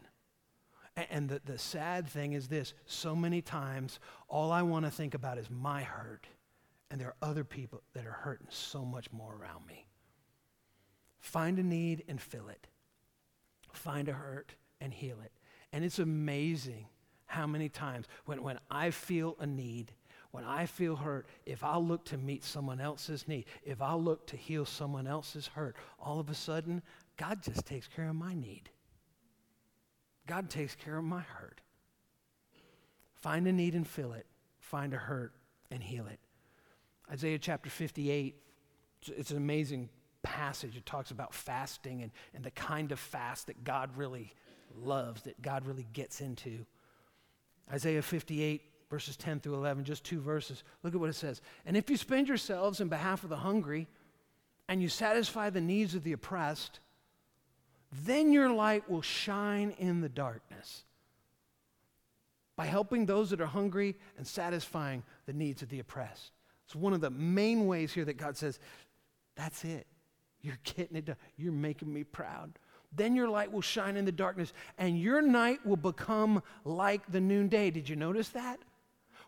And, 0.96 1.06
and 1.10 1.28
the, 1.28 1.42
the 1.44 1.58
sad 1.58 2.08
thing 2.08 2.32
is 2.32 2.48
this 2.48 2.72
so 2.86 3.14
many 3.14 3.42
times, 3.42 4.00
all 4.28 4.50
I 4.50 4.62
want 4.62 4.84
to 4.86 4.90
think 4.90 5.14
about 5.14 5.38
is 5.38 5.50
my 5.50 5.82
hurt. 5.82 6.26
And 6.90 7.00
there 7.00 7.08
are 7.08 7.28
other 7.28 7.44
people 7.44 7.82
that 7.92 8.06
are 8.06 8.12
hurting 8.12 8.46
so 8.50 8.84
much 8.84 9.12
more 9.12 9.34
around 9.34 9.66
me. 9.66 9.84
Find 11.18 11.58
a 11.58 11.62
need 11.62 12.04
and 12.08 12.20
fill 12.20 12.48
it. 12.48 12.66
Find 13.72 14.08
a 14.08 14.12
hurt 14.12 14.54
and 14.80 14.92
heal 14.92 15.18
it. 15.24 15.32
And 15.72 15.84
it's 15.84 15.98
amazing 15.98 16.86
how 17.26 17.46
many 17.46 17.68
times 17.68 18.06
when, 18.24 18.42
when 18.42 18.58
I 18.70 18.90
feel 18.90 19.36
a 19.38 19.46
need 19.46 19.92
when 20.30 20.44
I 20.44 20.66
feel 20.66 20.96
hurt, 20.96 21.26
if 21.46 21.64
I 21.64 21.78
look 21.78 22.04
to 22.06 22.18
meet 22.18 22.44
someone 22.44 22.80
else's 22.80 23.26
need, 23.26 23.46
if 23.64 23.80
I 23.80 23.94
look 23.94 24.26
to 24.28 24.36
heal 24.36 24.64
someone 24.66 25.06
else's 25.06 25.46
hurt, 25.46 25.76
all 25.98 26.20
of 26.20 26.28
a 26.28 26.34
sudden, 26.34 26.82
God 27.16 27.42
just 27.42 27.64
takes 27.64 27.88
care 27.88 28.08
of 28.08 28.14
my 28.14 28.34
need. 28.34 28.68
God 30.26 30.50
takes 30.50 30.74
care 30.74 30.98
of 30.98 31.04
my 31.04 31.20
hurt. 31.20 31.62
Find 33.14 33.46
a 33.48 33.52
need 33.52 33.74
and 33.74 33.86
fill 33.86 34.12
it. 34.12 34.26
Find 34.60 34.92
a 34.92 34.98
hurt 34.98 35.32
and 35.70 35.82
heal 35.82 36.06
it. 36.06 36.20
Isaiah 37.10 37.38
chapter 37.38 37.70
58, 37.70 38.36
it's 39.16 39.30
an 39.30 39.38
amazing 39.38 39.88
passage. 40.22 40.76
It 40.76 40.86
talks 40.86 41.10
about 41.10 41.34
fasting 41.34 42.02
and, 42.02 42.10
and 42.34 42.44
the 42.44 42.50
kind 42.50 42.92
of 42.92 42.98
fast 42.98 43.46
that 43.46 43.64
God 43.64 43.90
really 43.96 44.32
loves, 44.76 45.22
that 45.22 45.40
God 45.42 45.66
really 45.66 45.86
gets 45.92 46.20
into. 46.20 46.66
Isaiah 47.72 48.02
58, 48.02 48.62
verses 48.90 49.16
10 49.16 49.40
through 49.40 49.54
11, 49.54 49.84
just 49.84 50.04
two 50.04 50.20
verses. 50.20 50.64
Look 50.82 50.94
at 50.94 51.00
what 51.00 51.10
it 51.10 51.14
says. 51.14 51.40
And 51.66 51.76
if 51.76 51.90
you 51.90 51.96
spend 51.96 52.28
yourselves 52.28 52.80
in 52.80 52.88
behalf 52.88 53.24
of 53.24 53.30
the 53.30 53.36
hungry 53.36 53.86
and 54.68 54.82
you 54.82 54.88
satisfy 54.88 55.50
the 55.50 55.60
needs 55.60 55.94
of 55.94 56.04
the 56.04 56.12
oppressed, 56.12 56.80
then 58.04 58.32
your 58.32 58.50
light 58.50 58.88
will 58.88 59.02
shine 59.02 59.74
in 59.78 60.00
the 60.00 60.08
darkness 60.08 60.84
by 62.56 62.66
helping 62.66 63.06
those 63.06 63.30
that 63.30 63.40
are 63.40 63.46
hungry 63.46 63.96
and 64.16 64.26
satisfying 64.26 65.02
the 65.26 65.32
needs 65.32 65.62
of 65.62 65.68
the 65.68 65.78
oppressed. 65.78 66.32
It's 66.66 66.74
one 66.74 66.92
of 66.92 67.00
the 67.00 67.10
main 67.10 67.66
ways 67.66 67.92
here 67.92 68.04
that 68.04 68.18
God 68.18 68.36
says, 68.36 68.58
That's 69.36 69.64
it. 69.64 69.86
You're 70.40 70.58
getting 70.62 70.96
it 70.96 71.06
done. 71.06 71.16
You're 71.36 71.52
making 71.52 71.92
me 71.92 72.04
proud. 72.04 72.58
Then 72.94 73.14
your 73.14 73.28
light 73.28 73.52
will 73.52 73.60
shine 73.60 73.96
in 73.96 74.04
the 74.04 74.12
darkness, 74.12 74.52
and 74.78 74.98
your 74.98 75.20
night 75.20 75.64
will 75.66 75.76
become 75.76 76.42
like 76.64 77.10
the 77.10 77.20
noonday. 77.20 77.70
Did 77.70 77.88
you 77.88 77.96
notice 77.96 78.30
that? 78.30 78.60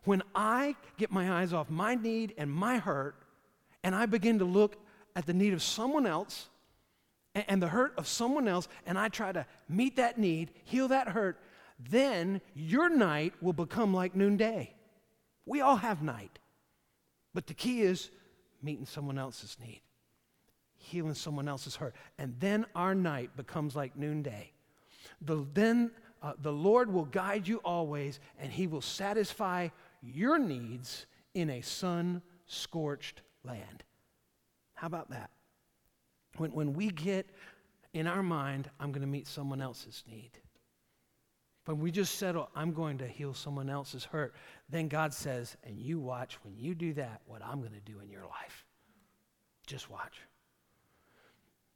When 0.04 0.22
I 0.34 0.76
get 0.96 1.10
my 1.10 1.40
eyes 1.40 1.52
off 1.52 1.68
my 1.68 1.94
need 1.94 2.34
and 2.38 2.50
my 2.50 2.78
hurt, 2.78 3.16
and 3.82 3.94
I 3.94 4.06
begin 4.06 4.38
to 4.38 4.44
look 4.44 4.76
at 5.14 5.26
the 5.26 5.34
need 5.34 5.52
of 5.52 5.62
someone 5.62 6.06
else 6.06 6.48
and, 7.34 7.44
and 7.48 7.62
the 7.62 7.68
hurt 7.68 7.92
of 7.98 8.06
someone 8.06 8.48
else, 8.48 8.66
and 8.86 8.98
I 8.98 9.08
try 9.08 9.32
to 9.32 9.44
meet 9.68 9.96
that 9.96 10.18
need, 10.18 10.52
heal 10.64 10.88
that 10.88 11.08
hurt, 11.08 11.38
then 11.78 12.40
your 12.54 12.88
night 12.88 13.34
will 13.42 13.52
become 13.52 13.92
like 13.92 14.14
noonday. 14.14 14.74
We 15.44 15.60
all 15.60 15.76
have 15.76 16.02
night. 16.02 16.38
But 17.34 17.46
the 17.46 17.54
key 17.54 17.82
is 17.82 18.10
meeting 18.62 18.86
someone 18.86 19.18
else's 19.18 19.56
need, 19.60 19.80
healing 20.80 21.14
someone 21.14 21.46
else's 21.46 21.76
hurt. 21.76 21.94
And 22.18 22.34
then 22.40 22.66
our 22.74 22.94
night 22.94 23.36
becomes 23.36 23.76
like 23.76 23.96
noonday. 23.96 24.50
The, 25.22 25.46
then 25.54 25.90
uh, 26.22 26.32
the 26.40 26.52
Lord 26.52 26.92
will 26.92 27.04
guide 27.04 27.46
you 27.46 27.58
always, 27.58 28.18
and 28.38 28.50
He 28.50 28.66
will 28.66 28.80
satisfy 28.80 29.68
your 30.02 30.38
needs 30.38 31.06
in 31.34 31.50
a 31.50 31.60
sun 31.60 32.22
scorched 32.46 33.22
land. 33.44 33.84
How 34.74 34.86
about 34.86 35.10
that? 35.10 35.30
When, 36.38 36.52
when 36.52 36.72
we 36.72 36.88
get 36.88 37.26
in 37.92 38.06
our 38.06 38.22
mind, 38.22 38.70
I'm 38.80 38.92
going 38.92 39.02
to 39.02 39.08
meet 39.08 39.26
someone 39.26 39.60
else's 39.60 40.02
need. 40.10 40.30
When 41.66 41.78
we 41.78 41.90
just 41.90 42.16
settle, 42.16 42.48
I'm 42.56 42.72
going 42.72 42.98
to 42.98 43.06
heal 43.06 43.34
someone 43.34 43.68
else's 43.68 44.04
hurt, 44.04 44.34
then 44.70 44.88
God 44.88 45.12
says, 45.12 45.56
and 45.62 45.78
you 45.78 46.00
watch 46.00 46.38
when 46.42 46.56
you 46.56 46.74
do 46.74 46.94
that, 46.94 47.20
what 47.26 47.42
I'm 47.44 47.60
going 47.60 47.74
to 47.74 47.92
do 47.92 48.00
in 48.00 48.08
your 48.08 48.24
life. 48.24 48.64
Just 49.66 49.90
watch. 49.90 50.20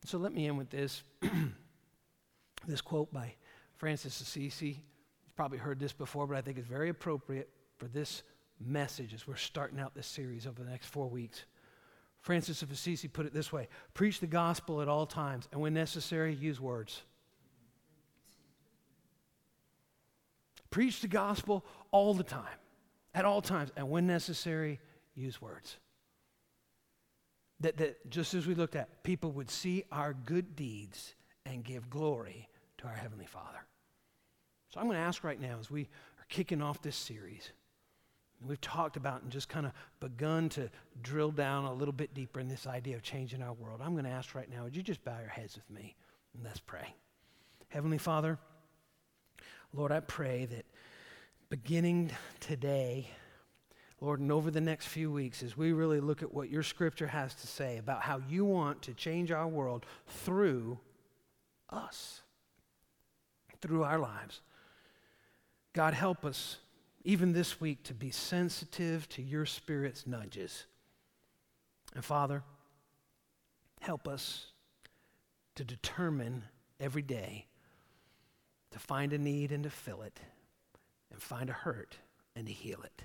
So 0.04 0.18
let 0.18 0.32
me 0.32 0.46
end 0.46 0.58
with 0.58 0.70
this. 0.70 1.02
this 2.66 2.80
quote 2.80 3.12
by 3.12 3.34
Francis 3.76 4.20
Assisi. 4.20 4.82
You've 5.24 5.36
probably 5.36 5.58
heard 5.58 5.78
this 5.78 5.92
before, 5.92 6.26
but 6.26 6.36
I 6.36 6.42
think 6.42 6.58
it's 6.58 6.68
very 6.68 6.90
appropriate 6.90 7.48
for 7.78 7.86
this 7.86 8.22
message 8.60 9.14
as 9.14 9.26
we're 9.26 9.36
starting 9.36 9.80
out 9.80 9.94
this 9.94 10.06
series 10.06 10.46
over 10.46 10.62
the 10.62 10.70
next 10.70 10.86
four 10.86 11.08
weeks. 11.08 11.44
Francis 12.20 12.62
of 12.62 12.70
Assisi 12.70 13.08
put 13.08 13.26
it 13.26 13.34
this 13.34 13.52
way 13.52 13.68
Preach 13.94 14.20
the 14.20 14.26
gospel 14.26 14.82
at 14.82 14.88
all 14.88 15.06
times, 15.06 15.48
and 15.52 15.60
when 15.60 15.74
necessary, 15.74 16.34
use 16.34 16.60
words. 16.60 17.02
Preach 20.70 21.00
the 21.00 21.08
gospel 21.08 21.64
all 21.92 22.14
the 22.14 22.24
time, 22.24 22.58
at 23.14 23.24
all 23.24 23.40
times, 23.40 23.70
and 23.76 23.88
when 23.88 24.06
necessary, 24.06 24.80
use 25.14 25.40
words. 25.40 25.76
That, 27.60 27.76
that 27.78 28.10
just 28.10 28.34
as 28.34 28.46
we 28.46 28.54
looked 28.54 28.76
at, 28.76 29.02
people 29.04 29.32
would 29.32 29.50
see 29.50 29.84
our 29.92 30.12
good 30.12 30.56
deeds 30.56 31.14
and 31.46 31.64
give 31.64 31.88
glory 31.88 32.48
to 32.78 32.86
our 32.86 32.94
Heavenly 32.94 33.26
Father. 33.26 33.64
So 34.70 34.80
I'm 34.80 34.86
going 34.86 34.96
to 34.96 35.04
ask 35.04 35.22
right 35.22 35.40
now 35.40 35.58
as 35.60 35.70
we 35.70 35.82
are 35.82 36.26
kicking 36.28 36.60
off 36.60 36.82
this 36.82 36.96
series 36.96 37.50
we've 38.46 38.60
talked 38.60 38.96
about 38.96 39.22
and 39.22 39.30
just 39.30 39.48
kind 39.48 39.66
of 39.66 39.72
begun 40.00 40.48
to 40.50 40.70
drill 41.02 41.30
down 41.30 41.64
a 41.64 41.72
little 41.72 41.92
bit 41.92 42.14
deeper 42.14 42.40
in 42.40 42.48
this 42.48 42.66
idea 42.66 42.96
of 42.96 43.02
changing 43.02 43.42
our 43.42 43.52
world. 43.52 43.80
I'm 43.82 43.92
going 43.92 44.04
to 44.04 44.10
ask 44.10 44.34
right 44.34 44.50
now, 44.50 44.64
would 44.64 44.76
you 44.76 44.82
just 44.82 45.04
bow 45.04 45.18
your 45.20 45.28
heads 45.28 45.56
with 45.56 45.70
me 45.70 45.94
and 46.34 46.44
let's 46.44 46.60
pray? 46.60 46.94
Heavenly 47.68 47.98
Father, 47.98 48.38
Lord, 49.72 49.92
I 49.92 50.00
pray 50.00 50.46
that 50.46 50.64
beginning 51.48 52.10
today, 52.40 53.08
Lord, 54.04 54.20
and 54.20 54.30
over 54.30 54.50
the 54.50 54.60
next 54.60 54.86
few 54.86 55.10
weeks, 55.10 55.42
as 55.42 55.56
we 55.56 55.72
really 55.72 55.98
look 55.98 56.22
at 56.22 56.34
what 56.34 56.50
your 56.50 56.62
scripture 56.62 57.06
has 57.06 57.34
to 57.36 57.46
say 57.46 57.78
about 57.78 58.02
how 58.02 58.20
you 58.28 58.44
want 58.44 58.82
to 58.82 58.92
change 58.92 59.32
our 59.32 59.48
world 59.48 59.86
through 60.06 60.78
us, 61.70 62.20
through 63.62 63.82
our 63.82 63.98
lives, 63.98 64.42
God, 65.72 65.94
help 65.94 66.22
us 66.26 66.58
even 67.02 67.32
this 67.32 67.62
week 67.62 67.82
to 67.84 67.94
be 67.94 68.10
sensitive 68.10 69.08
to 69.08 69.22
your 69.22 69.46
Spirit's 69.46 70.06
nudges. 70.06 70.66
And 71.94 72.04
Father, 72.04 72.42
help 73.80 74.06
us 74.06 74.48
to 75.54 75.64
determine 75.64 76.44
every 76.78 77.02
day 77.02 77.46
to 78.70 78.78
find 78.78 79.14
a 79.14 79.18
need 79.18 79.50
and 79.50 79.64
to 79.64 79.70
fill 79.70 80.02
it, 80.02 80.20
and 81.10 81.22
find 81.22 81.48
a 81.48 81.54
hurt 81.54 81.96
and 82.36 82.46
to 82.46 82.52
heal 82.52 82.82
it. 82.82 83.04